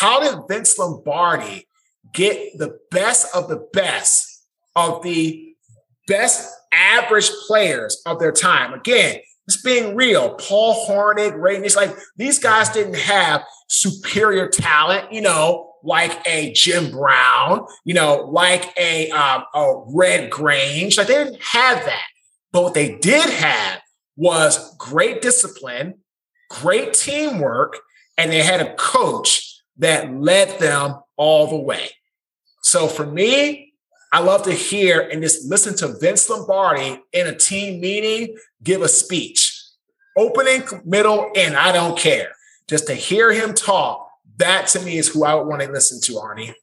How 0.00 0.18
did 0.18 0.48
Vince 0.48 0.76
Lombardi 0.76 1.68
get 2.12 2.58
the 2.58 2.80
best 2.90 3.32
of 3.32 3.48
the 3.48 3.64
best 3.72 4.44
of 4.74 5.04
the 5.04 5.54
best 6.08 6.52
average 6.72 7.30
players 7.46 8.02
of 8.04 8.18
their 8.18 8.32
time? 8.32 8.74
Again, 8.74 9.20
it's 9.46 9.62
being 9.62 9.94
real. 9.94 10.34
Paul 10.34 10.84
Hornung, 10.88 11.40
Ray 11.40 11.58
It's 11.58 11.76
like 11.76 11.96
these 12.16 12.40
guys 12.40 12.70
didn't 12.70 12.96
have 12.96 13.44
superior 13.68 14.48
talent, 14.48 15.12
you 15.12 15.20
know, 15.20 15.67
like 15.82 16.20
a 16.26 16.52
Jim 16.52 16.90
Brown, 16.90 17.66
you 17.84 17.94
know, 17.94 18.28
like 18.30 18.72
a, 18.78 19.10
um, 19.10 19.44
a 19.54 19.82
Red 19.86 20.30
Grange. 20.30 20.96
Like 20.96 21.06
they 21.06 21.24
didn't 21.24 21.42
have 21.42 21.84
that. 21.84 22.06
But 22.52 22.62
what 22.62 22.74
they 22.74 22.96
did 22.96 23.28
have 23.28 23.80
was 24.16 24.76
great 24.76 25.22
discipline, 25.22 25.94
great 26.50 26.92
teamwork, 26.92 27.78
and 28.16 28.32
they 28.32 28.42
had 28.42 28.60
a 28.60 28.74
coach 28.74 29.62
that 29.78 30.12
led 30.12 30.58
them 30.58 30.96
all 31.16 31.46
the 31.46 31.58
way. 31.58 31.90
So 32.62 32.88
for 32.88 33.06
me, 33.06 33.72
I 34.12 34.20
love 34.20 34.42
to 34.44 34.52
hear 34.52 35.00
and 35.00 35.22
just 35.22 35.48
listen 35.48 35.76
to 35.76 35.98
Vince 35.98 36.28
Lombardi 36.28 37.00
in 37.12 37.26
a 37.26 37.36
team 37.36 37.80
meeting 37.80 38.36
give 38.62 38.82
a 38.82 38.88
speech. 38.88 39.54
Opening, 40.16 40.64
middle, 40.84 41.30
and 41.36 41.56
I 41.56 41.72
don't 41.72 41.96
care. 41.96 42.32
Just 42.68 42.86
to 42.88 42.94
hear 42.94 43.32
him 43.32 43.54
talk 43.54 44.07
that 44.38 44.66
to 44.68 44.80
me 44.80 44.98
is 44.98 45.08
who 45.08 45.24
I 45.24 45.34
would 45.34 45.46
want 45.46 45.62
to 45.62 45.70
listen 45.70 46.00
to, 46.02 46.12
Arnie. 46.14 46.54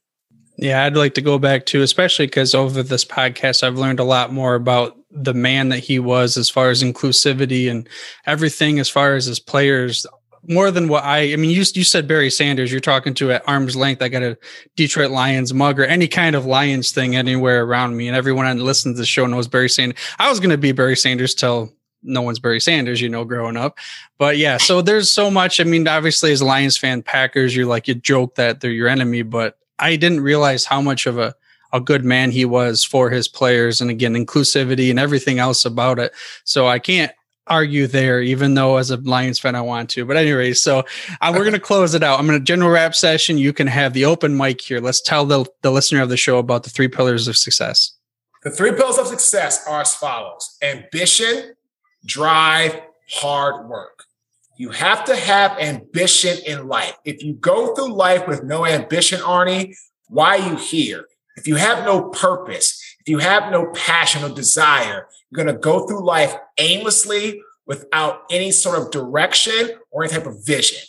Yeah, 0.58 0.84
I'd 0.84 0.96
like 0.96 1.14
to 1.14 1.20
go 1.20 1.38
back 1.38 1.66
to, 1.66 1.82
especially 1.82 2.26
because 2.26 2.54
over 2.54 2.82
this 2.82 3.04
podcast, 3.04 3.62
I've 3.62 3.78
learned 3.78 4.00
a 4.00 4.04
lot 4.04 4.32
more 4.32 4.54
about 4.54 4.96
the 5.10 5.34
man 5.34 5.68
that 5.68 5.80
he 5.80 5.98
was 5.98 6.36
as 6.36 6.48
far 6.48 6.70
as 6.70 6.82
inclusivity 6.82 7.70
and 7.70 7.88
everything 8.26 8.78
as 8.78 8.88
far 8.88 9.14
as 9.14 9.26
his 9.26 9.38
players. 9.38 10.06
More 10.48 10.70
than 10.70 10.88
what 10.88 11.04
I, 11.04 11.32
I 11.32 11.36
mean, 11.36 11.50
you, 11.50 11.64
you 11.74 11.84
said 11.84 12.08
Barry 12.08 12.30
Sanders, 12.30 12.70
you're 12.70 12.80
talking 12.80 13.12
to 13.14 13.32
at 13.32 13.46
arm's 13.46 13.76
length. 13.76 14.00
I 14.00 14.08
got 14.08 14.22
a 14.22 14.38
Detroit 14.76 15.10
Lions 15.10 15.52
mug 15.52 15.78
or 15.78 15.84
any 15.84 16.08
kind 16.08 16.36
of 16.36 16.46
Lions 16.46 16.92
thing 16.92 17.16
anywhere 17.16 17.64
around 17.64 17.96
me. 17.96 18.08
And 18.08 18.16
everyone 18.16 18.44
that 18.46 18.62
listens 18.62 18.96
to 18.96 19.02
the 19.02 19.06
show 19.06 19.26
knows 19.26 19.48
Barry 19.48 19.68
Sanders. 19.68 19.98
I 20.18 20.30
was 20.30 20.40
going 20.40 20.50
to 20.50 20.58
be 20.58 20.72
Barry 20.72 20.96
Sanders 20.96 21.34
till 21.34 21.72
no 22.02 22.22
one's 22.22 22.38
Barry 22.38 22.60
Sanders, 22.60 23.00
you 23.00 23.08
know, 23.08 23.24
growing 23.24 23.56
up. 23.56 23.78
But 24.18 24.38
yeah, 24.38 24.56
so 24.56 24.82
there's 24.82 25.10
so 25.10 25.30
much. 25.30 25.60
I 25.60 25.64
mean, 25.64 25.86
obviously, 25.88 26.32
as 26.32 26.40
a 26.40 26.44
Lions 26.44 26.76
fan, 26.76 27.02
Packers, 27.02 27.54
you're 27.54 27.66
like, 27.66 27.88
you 27.88 27.94
joke 27.94 28.36
that 28.36 28.60
they're 28.60 28.70
your 28.70 28.88
enemy, 28.88 29.22
but 29.22 29.58
I 29.78 29.96
didn't 29.96 30.20
realize 30.20 30.64
how 30.64 30.80
much 30.80 31.06
of 31.06 31.18
a, 31.18 31.34
a 31.72 31.80
good 31.80 32.04
man 32.04 32.30
he 32.30 32.44
was 32.44 32.84
for 32.84 33.10
his 33.10 33.28
players. 33.28 33.80
And 33.80 33.90
again, 33.90 34.14
inclusivity 34.14 34.90
and 34.90 34.98
everything 34.98 35.38
else 35.38 35.64
about 35.64 35.98
it. 35.98 36.12
So 36.44 36.66
I 36.66 36.78
can't 36.78 37.12
argue 37.48 37.86
there, 37.86 38.20
even 38.20 38.54
though 38.54 38.76
as 38.76 38.90
a 38.90 38.96
Lions 38.96 39.38
fan, 39.38 39.54
I 39.54 39.60
want 39.60 39.90
to. 39.90 40.04
But 40.04 40.16
anyway, 40.16 40.52
so 40.52 40.84
uh, 41.20 41.32
we're 41.32 41.44
going 41.44 41.52
to 41.52 41.60
close 41.60 41.94
it 41.94 42.02
out. 42.02 42.18
I'm 42.18 42.26
going 42.26 42.38
to 42.38 42.44
general 42.44 42.70
wrap 42.70 42.94
session. 42.94 43.38
You 43.38 43.52
can 43.52 43.66
have 43.66 43.92
the 43.92 44.04
open 44.04 44.36
mic 44.36 44.60
here. 44.60 44.80
Let's 44.80 45.00
tell 45.00 45.26
the, 45.26 45.44
the 45.62 45.70
listener 45.70 46.02
of 46.02 46.08
the 46.08 46.16
show 46.16 46.38
about 46.38 46.64
the 46.64 46.70
three 46.70 46.88
pillars 46.88 47.28
of 47.28 47.36
success. 47.36 47.92
The 48.42 48.50
three 48.50 48.72
pillars 48.72 48.98
of 48.98 49.08
success 49.08 49.66
are 49.66 49.80
as 49.80 49.94
follows 49.94 50.56
ambition, 50.62 51.55
drive, 52.06 52.80
hard 53.10 53.68
work. 53.68 54.04
You 54.56 54.70
have 54.70 55.04
to 55.04 55.16
have 55.16 55.58
ambition 55.58 56.38
in 56.46 56.66
life. 56.66 56.94
If 57.04 57.22
you 57.22 57.34
go 57.34 57.74
through 57.74 57.92
life 57.92 58.26
with 58.26 58.42
no 58.42 58.64
ambition, 58.64 59.20
Arnie, 59.20 59.76
why 60.08 60.38
are 60.38 60.48
you 60.48 60.56
here? 60.56 61.04
If 61.36 61.46
you 61.46 61.56
have 61.56 61.84
no 61.84 62.08
purpose, 62.08 62.82
if 63.00 63.08
you 63.10 63.18
have 63.18 63.52
no 63.52 63.70
passion 63.72 64.24
or 64.24 64.34
desire, 64.34 65.06
you're 65.30 65.44
going 65.44 65.54
to 65.54 65.60
go 65.60 65.86
through 65.86 66.04
life 66.04 66.34
aimlessly 66.56 67.42
without 67.66 68.22
any 68.30 68.50
sort 68.50 68.80
of 68.80 68.90
direction 68.90 69.72
or 69.90 70.04
any 70.04 70.12
type 70.12 70.26
of 70.26 70.46
vision. 70.46 70.80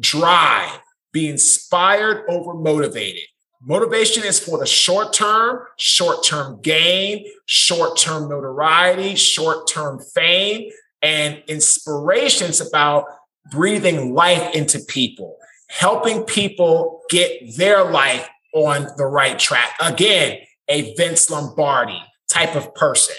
Drive, 0.00 0.80
be 1.12 1.28
inspired 1.28 2.24
over 2.30 2.54
motivated. 2.54 3.24
Motivation 3.64 4.24
is 4.24 4.40
for 4.40 4.58
the 4.58 4.66
short 4.66 5.12
term, 5.12 5.60
short 5.76 6.24
term 6.24 6.60
gain, 6.62 7.24
short 7.46 7.96
term 7.96 8.28
notoriety, 8.28 9.14
short 9.14 9.68
term 9.68 10.00
fame, 10.14 10.70
and 11.00 11.40
inspiration 11.46 12.50
is 12.50 12.60
about 12.60 13.06
breathing 13.52 14.14
life 14.14 14.52
into 14.54 14.80
people, 14.80 15.36
helping 15.68 16.24
people 16.24 17.02
get 17.08 17.56
their 17.56 17.84
life 17.84 18.28
on 18.52 18.88
the 18.96 19.06
right 19.06 19.38
track. 19.38 19.76
Again, 19.80 20.38
a 20.68 20.92
Vince 20.96 21.30
Lombardi 21.30 22.02
type 22.28 22.56
of 22.56 22.74
person. 22.74 23.14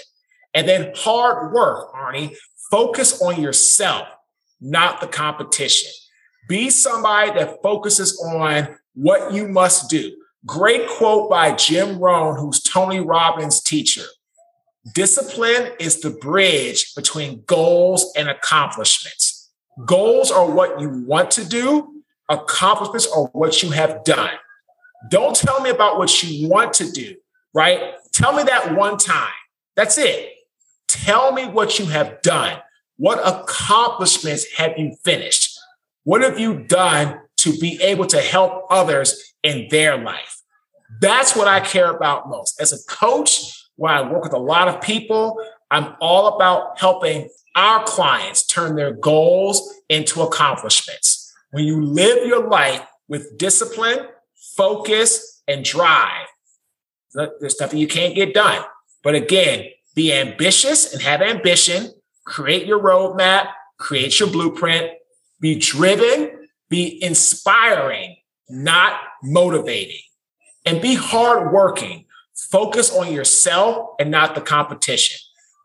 And 0.52 0.68
then 0.68 0.92
hard 0.94 1.54
work, 1.54 1.92
Arnie, 1.94 2.36
focus 2.70 3.20
on 3.22 3.40
yourself, 3.40 4.08
not 4.60 5.00
the 5.00 5.06
competition. 5.06 5.90
Be 6.48 6.68
somebody 6.68 7.30
that 7.32 7.62
focuses 7.62 8.20
on 8.22 8.76
what 8.94 9.32
you 9.32 9.48
must 9.48 9.88
do. 9.88 10.14
Great 10.46 10.86
quote 10.88 11.30
by 11.30 11.52
Jim 11.52 11.98
Rohn, 11.98 12.38
who's 12.38 12.60
Tony 12.60 13.00
Robbins' 13.00 13.62
teacher. 13.62 14.04
Discipline 14.94 15.72
is 15.80 16.00
the 16.00 16.10
bridge 16.10 16.94
between 16.94 17.42
goals 17.46 18.12
and 18.16 18.28
accomplishments. 18.28 19.50
Goals 19.86 20.30
are 20.30 20.50
what 20.50 20.80
you 20.80 20.90
want 21.06 21.30
to 21.32 21.48
do, 21.48 22.02
accomplishments 22.28 23.06
are 23.06 23.24
what 23.28 23.62
you 23.62 23.70
have 23.70 24.04
done. 24.04 24.34
Don't 25.10 25.34
tell 25.34 25.60
me 25.60 25.70
about 25.70 25.98
what 25.98 26.22
you 26.22 26.48
want 26.48 26.74
to 26.74 26.90
do, 26.90 27.14
right? 27.54 27.94
Tell 28.12 28.34
me 28.34 28.42
that 28.42 28.74
one 28.76 28.98
time. 28.98 29.32
That's 29.76 29.96
it. 29.96 30.30
Tell 30.88 31.32
me 31.32 31.46
what 31.46 31.78
you 31.78 31.86
have 31.86 32.20
done. 32.22 32.58
What 32.96 33.18
accomplishments 33.26 34.46
have 34.56 34.78
you 34.78 34.94
finished? 35.02 35.58
What 36.04 36.20
have 36.20 36.38
you 36.38 36.64
done 36.64 37.18
to 37.44 37.56
be 37.58 37.78
able 37.82 38.06
to 38.06 38.20
help 38.20 38.66
others 38.70 39.34
in 39.42 39.68
their 39.70 39.96
life? 39.96 40.42
That's 41.00 41.36
what 41.36 41.48
I 41.48 41.60
care 41.60 41.90
about 41.90 42.28
most. 42.28 42.60
As 42.60 42.72
a 42.72 42.84
coach, 42.86 43.52
when 43.76 43.92
I 43.92 44.10
work 44.10 44.22
with 44.22 44.32
a 44.32 44.38
lot 44.38 44.68
of 44.68 44.80
people, 44.80 45.40
I'm 45.70 45.94
all 46.00 46.36
about 46.36 46.78
helping 46.78 47.28
our 47.56 47.84
clients 47.84 48.46
turn 48.46 48.76
their 48.76 48.92
goals 48.92 49.74
into 49.88 50.22
accomplishments. 50.22 51.32
When 51.50 51.64
you 51.64 51.82
live 51.82 52.26
your 52.26 52.48
life 52.48 52.84
with 53.08 53.38
discipline, 53.38 54.06
focus, 54.56 55.42
and 55.46 55.64
drive, 55.64 56.26
there's 57.12 57.54
stuff 57.54 57.70
that 57.70 57.78
you 57.78 57.86
can't 57.86 58.14
get 58.14 58.34
done. 58.34 58.64
But 59.02 59.14
again, 59.14 59.66
be 59.94 60.12
ambitious 60.12 60.92
and 60.92 61.02
have 61.02 61.20
ambition, 61.22 61.92
create 62.24 62.66
your 62.66 62.80
roadmap, 62.80 63.50
create 63.78 64.18
your 64.18 64.30
blueprint, 64.30 64.90
be 65.40 65.56
driven, 65.56 66.43
be 66.68 67.02
inspiring, 67.02 68.16
not 68.48 69.00
motivating, 69.22 70.00
and 70.64 70.80
be 70.80 70.94
hardworking. 70.94 72.06
Focus 72.50 72.92
on 72.92 73.12
yourself 73.12 73.94
and 74.00 74.10
not 74.10 74.34
the 74.34 74.40
competition. 74.40 75.18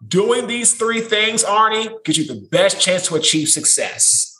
Doing 0.07 0.47
these 0.47 0.73
three 0.73 1.01
things, 1.01 1.43
Arnie, 1.43 1.91
gives 2.05 2.17
you 2.17 2.25
the 2.25 2.47
best 2.51 2.79
chance 2.79 3.07
to 3.07 3.15
achieve 3.15 3.49
success. 3.49 4.37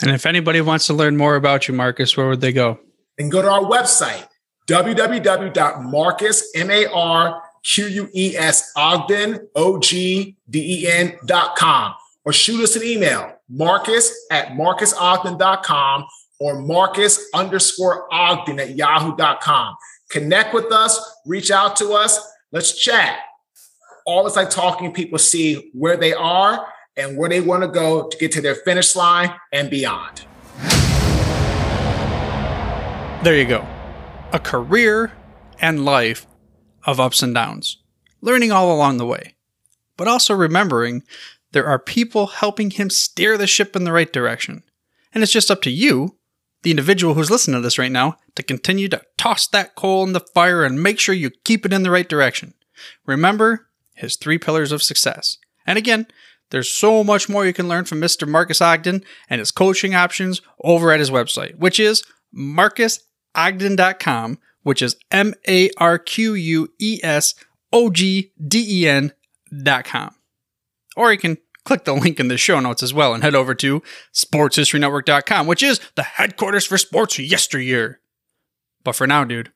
And 0.00 0.12
if 0.12 0.26
anybody 0.26 0.60
wants 0.60 0.86
to 0.86 0.94
learn 0.94 1.16
more 1.16 1.34
about 1.34 1.66
you, 1.66 1.74
Marques, 1.74 2.16
where 2.16 2.28
would 2.28 2.40
they 2.40 2.52
go? 2.52 2.78
And 3.18 3.32
go 3.32 3.42
to 3.42 3.50
our 3.50 3.62
website, 3.62 4.28
www.marques, 4.68 6.50
M-A-R-Q-U-E-S, 6.54 7.42
Ogden, 8.76 9.48
O-G-D-E-N 9.56 11.18
dot 11.26 11.56
com. 11.56 11.94
Or 12.24 12.32
shoot 12.32 12.62
us 12.62 12.76
an 12.76 12.84
email, 12.84 13.37
marques 13.48 14.14
at 14.30 14.48
marquesogden.com 14.48 16.04
or 16.40 16.60
marques 16.60 17.28
underscore 17.34 18.12
ogden 18.12 18.60
at 18.60 18.76
yahoo.com. 18.76 19.74
Connect 20.10 20.54
with 20.54 20.72
us, 20.72 20.98
reach 21.26 21.50
out 21.50 21.76
to 21.76 21.92
us, 21.92 22.20
let's 22.52 22.76
chat. 22.78 23.18
All 24.06 24.30
like 24.36 24.48
talking 24.48 24.92
people 24.92 25.18
see 25.18 25.70
where 25.74 25.96
they 25.96 26.14
are 26.14 26.66
and 26.96 27.16
where 27.16 27.28
they 27.28 27.40
want 27.40 27.62
to 27.62 27.68
go 27.68 28.08
to 28.08 28.16
get 28.18 28.32
to 28.32 28.40
their 28.40 28.54
finish 28.54 28.96
line 28.96 29.34
and 29.52 29.68
beyond. 29.68 30.24
There 33.22 33.36
you 33.36 33.44
go. 33.44 33.66
A 34.32 34.38
career 34.38 35.12
and 35.60 35.84
life 35.84 36.26
of 36.84 37.00
ups 37.00 37.22
and 37.22 37.34
downs, 37.34 37.78
learning 38.20 38.52
all 38.52 38.74
along 38.74 38.96
the 38.96 39.06
way, 39.06 39.34
but 39.96 40.08
also 40.08 40.34
remembering 40.34 41.02
there 41.52 41.66
are 41.66 41.78
people 41.78 42.26
helping 42.26 42.70
him 42.70 42.90
steer 42.90 43.38
the 43.38 43.46
ship 43.46 43.74
in 43.74 43.84
the 43.84 43.92
right 43.92 44.12
direction. 44.12 44.62
And 45.12 45.22
it's 45.22 45.32
just 45.32 45.50
up 45.50 45.62
to 45.62 45.70
you 45.70 46.18
the 46.62 46.70
individual 46.70 47.14
who's 47.14 47.30
listening 47.30 47.56
to 47.56 47.62
this 47.62 47.78
right 47.78 47.90
now 47.90 48.16
to 48.34 48.42
continue 48.42 48.88
to 48.88 49.02
toss 49.16 49.46
that 49.48 49.74
coal 49.74 50.04
in 50.04 50.12
the 50.12 50.26
fire 50.34 50.64
and 50.64 50.82
make 50.82 50.98
sure 50.98 51.14
you 51.14 51.30
keep 51.44 51.64
it 51.64 51.72
in 51.72 51.82
the 51.82 51.90
right 51.90 52.08
direction. 52.08 52.54
Remember 53.06 53.68
his 53.94 54.16
three 54.16 54.38
pillars 54.38 54.72
of 54.72 54.82
success. 54.82 55.38
And 55.66 55.78
again, 55.78 56.06
there's 56.50 56.70
so 56.70 57.04
much 57.04 57.28
more 57.28 57.44
you 57.44 57.52
can 57.52 57.68
learn 57.68 57.84
from 57.84 58.00
Mr. 58.00 58.26
Marques 58.26 58.62
Ogden 58.62 59.04
and 59.28 59.38
his 59.38 59.50
coaching 59.50 59.94
options 59.94 60.40
over 60.64 60.92
at 60.92 61.00
his 61.00 61.10
website, 61.10 61.58
which 61.58 61.78
is 61.78 62.02
marquesogden.com, 62.34 64.38
which 64.62 64.82
is 64.82 64.96
M 65.10 65.34
A 65.46 65.70
R 65.78 65.98
Q 65.98 66.34
U 66.34 66.72
E 66.78 67.00
S 67.02 67.34
O 67.72 67.90
G 67.90 68.32
D 68.46 68.82
E 68.82 68.88
N.com. 68.88 70.14
Or 70.98 71.10
you 71.12 71.18
can 71.18 71.38
click 71.64 71.84
the 71.84 71.94
link 71.94 72.18
in 72.18 72.26
the 72.26 72.36
show 72.36 72.58
notes 72.58 72.82
as 72.82 72.92
well 72.92 73.14
and 73.14 73.22
head 73.22 73.36
over 73.36 73.54
to 73.54 73.80
sportshistorynetwork.com, 74.12 75.46
which 75.46 75.62
is 75.62 75.80
the 75.94 76.02
headquarters 76.02 76.66
for 76.66 76.76
sports 76.76 77.20
yesteryear. 77.20 78.00
But 78.82 78.96
for 78.96 79.06
now, 79.06 79.22
dude, 79.24 79.52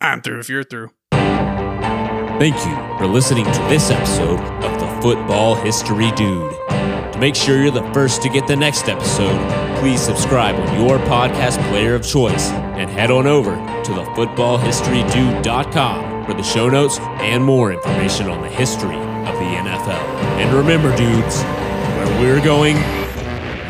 I'm 0.00 0.20
through 0.20 0.40
if 0.40 0.50
you're 0.50 0.64
through. 0.64 0.90
Thank 1.12 2.56
you 2.66 2.74
for 2.98 3.06
listening 3.06 3.46
to 3.46 3.60
this 3.70 3.90
episode 3.90 4.40
of 4.40 4.78
the 4.78 4.86
Football 5.00 5.54
History 5.54 6.10
Dude. 6.12 6.52
To 6.68 7.16
make 7.18 7.36
sure 7.36 7.62
you're 7.62 7.70
the 7.70 7.90
first 7.94 8.20
to 8.22 8.28
get 8.28 8.46
the 8.46 8.56
next 8.56 8.88
episode, 8.88 9.38
please 9.78 10.02
subscribe 10.02 10.56
on 10.56 10.84
your 10.84 10.98
podcast 11.06 11.66
player 11.70 11.94
of 11.94 12.06
choice 12.06 12.50
and 12.50 12.90
head 12.90 13.10
on 13.10 13.26
over 13.26 13.54
to 13.54 13.90
thefootballhistorydude.com 13.92 16.26
for 16.26 16.34
the 16.34 16.42
show 16.42 16.68
notes 16.68 16.98
and 16.98 17.42
more 17.42 17.72
information 17.72 18.28
on 18.28 18.42
the 18.42 18.48
history 18.48 18.96
of 18.96 19.38
the 19.38 19.54
NFL. 19.56 20.23
And 20.36 20.52
remember, 20.52 20.94
dudes, 20.96 21.42
where 21.42 22.20
we're 22.20 22.44
going, 22.44 22.76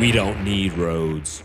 we 0.00 0.10
don't 0.12 0.42
need 0.42 0.72
roads. 0.72 1.42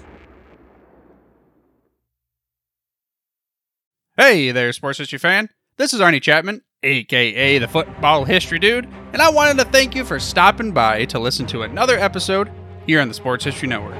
Hey 4.16 4.52
there, 4.52 4.72
sports 4.72 4.98
history 4.98 5.20
fan. 5.20 5.50
This 5.78 5.94
is 5.94 6.00
Arnie 6.00 6.22
Chapman, 6.22 6.62
aka 6.84 7.58
the 7.58 7.68
Football 7.68 8.26
History 8.26 8.60
Dude, 8.60 8.86
and 9.12 9.22
I 9.22 9.30
wanted 9.30 9.58
to 9.62 9.70
thank 9.70 9.94
you 9.94 10.06
for 10.06 10.20
stopping 10.20 10.72
by 10.72 11.04
to 11.06 11.20
listen 11.20 11.46
to 11.48 11.64
another 11.64 11.98
episode 11.98 12.50
here 12.88 13.02
on 13.02 13.08
the 13.10 13.14
Sports 13.14 13.44
History 13.44 13.68
Network. 13.68 13.98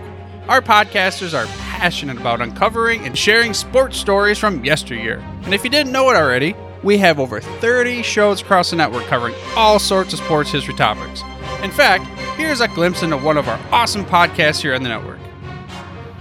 Our 0.48 0.62
podcasters 0.62 1.38
are 1.38 1.46
passionate 1.58 2.18
about 2.18 2.42
uncovering 2.42 3.06
and 3.06 3.18
sharing 3.18 3.54
sports 3.54 3.98
stories 3.98 4.38
from 4.38 4.64
yesteryear. 4.66 5.20
And 5.44 5.54
if 5.54 5.64
you 5.64 5.70
didn't 5.70 5.92
know 5.92 6.10
it 6.10 6.16
already, 6.16 6.56
we 6.84 6.98
have 6.98 7.20
over 7.20 7.42
30 7.42 8.02
shows 8.04 8.42
across 8.42 8.70
the 8.70 8.76
network 8.76 9.06
covering 9.06 9.36
all 9.56 9.80
sorts 9.80 10.14
of 10.14 10.20
sports 10.20 10.52
history 10.52 10.74
topics. 10.74 11.22
In 11.64 11.72
fact, 11.72 12.06
here's 12.38 12.62
a 12.62 12.68
glimpse 12.70 13.04
into 13.04 13.18
one 13.18 13.38
of 13.38 13.48
our 13.50 13.60
awesome 13.72 14.06
podcasts 14.06 14.62
here 14.62 14.74
on 14.74 14.84
the 14.84 14.90
network. 14.90 15.20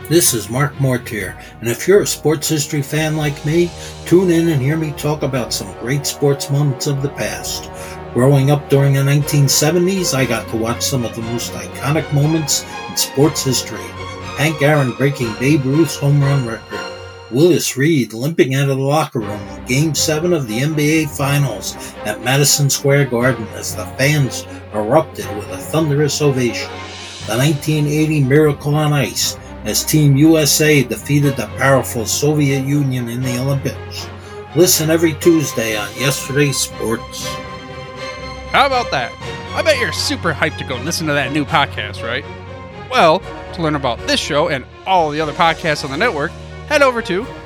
This 0.09 0.33
is 0.33 0.49
Mark 0.49 0.81
Mortier, 0.81 1.39
and 1.61 1.69
if 1.69 1.87
you're 1.87 2.01
a 2.01 2.07
sports 2.07 2.49
history 2.49 2.81
fan 2.81 3.17
like 3.17 3.45
me, 3.45 3.71
tune 4.07 4.31
in 4.31 4.49
and 4.49 4.63
hear 4.63 4.77
me 4.77 4.93
talk 4.93 5.23
about 5.23 5.53
some 5.53 5.71
great 5.81 6.07
sports 6.07 6.51
moments 6.51 6.87
of 6.87 7.03
the 7.03 7.11
past. 7.11 7.71
Growing 8.15 8.51
up 8.51 8.71
during 8.71 8.95
the 8.95 9.01
1970s, 9.01 10.15
I 10.15 10.25
got 10.25 10.49
to 10.49 10.57
watch 10.57 10.83
some 10.83 11.05
of 11.05 11.15
the 11.15 11.21
most 11.21 11.53
iconic 11.53 12.11
moments 12.15 12.65
in 12.89 12.97
sports 12.97 13.45
history. 13.45 13.85
Hank 14.39 14.63
Aaron 14.63 14.93
breaking 14.93 15.35
Babe 15.39 15.65
Ruth's 15.67 15.97
home 15.97 16.23
run 16.23 16.47
record, 16.47 16.81
Willis 17.31 17.77
Reed 17.77 18.15
limping 18.15 18.55
out 18.55 18.71
of 18.71 18.79
the 18.79 18.83
locker 18.83 19.21
room 19.21 19.48
Game 19.69 19.95
7 19.95 20.33
of 20.33 20.49
the 20.49 20.61
NBA 20.61 21.11
Finals 21.15 21.77
at 22.07 22.25
Madison 22.25 22.71
Square 22.71 23.07
Garden 23.07 23.47
as 23.49 23.77
the 23.77 23.85
fans 23.99 24.47
erupted 24.73 25.27
with 25.37 25.47
a 25.51 25.59
thunderous 25.59 26.23
ovation. 26.23 26.71
The 27.27 27.37
1980 27.37 28.25
Miracle 28.25 28.75
on 28.75 28.95
Ice 28.95 29.37
as 29.65 29.85
Team 29.85 30.17
USA 30.17 30.83
defeated 30.83 31.37
the 31.37 31.49
powerful 31.59 32.07
Soviet 32.07 32.65
Union 32.65 33.11
in 33.11 33.21
the 33.21 33.39
Olympics. 33.39 34.09
Listen 34.57 34.89
every 34.89 35.13
Tuesday 35.15 35.77
on 35.77 35.89
Yesterday's 35.97 36.57
Sports. 36.57 37.27
How 38.49 38.67
about 38.67 38.91
that? 38.91 39.13
I 39.55 39.61
bet 39.61 39.79
you're 39.79 39.93
super 39.93 40.33
hyped 40.33 40.57
to 40.59 40.65
go 40.65 40.77
listen 40.77 41.07
to 41.09 41.13
that 41.13 41.33
new 41.33 41.45
podcast, 41.45 42.03
right? 42.03 42.25
Well, 42.91 43.21
to 43.53 43.63
learn 43.63 43.75
about 43.75 43.99
this 44.07 44.19
show 44.19 44.49
and 44.49 44.65
all 44.87 45.11
the 45.11 45.21
other 45.21 45.35
podcasts 45.35 45.85
on 45.85 45.91
the 45.91 45.99
network, 45.99 46.31
head 46.69 46.81
over 46.81 47.03
to 47.03 47.27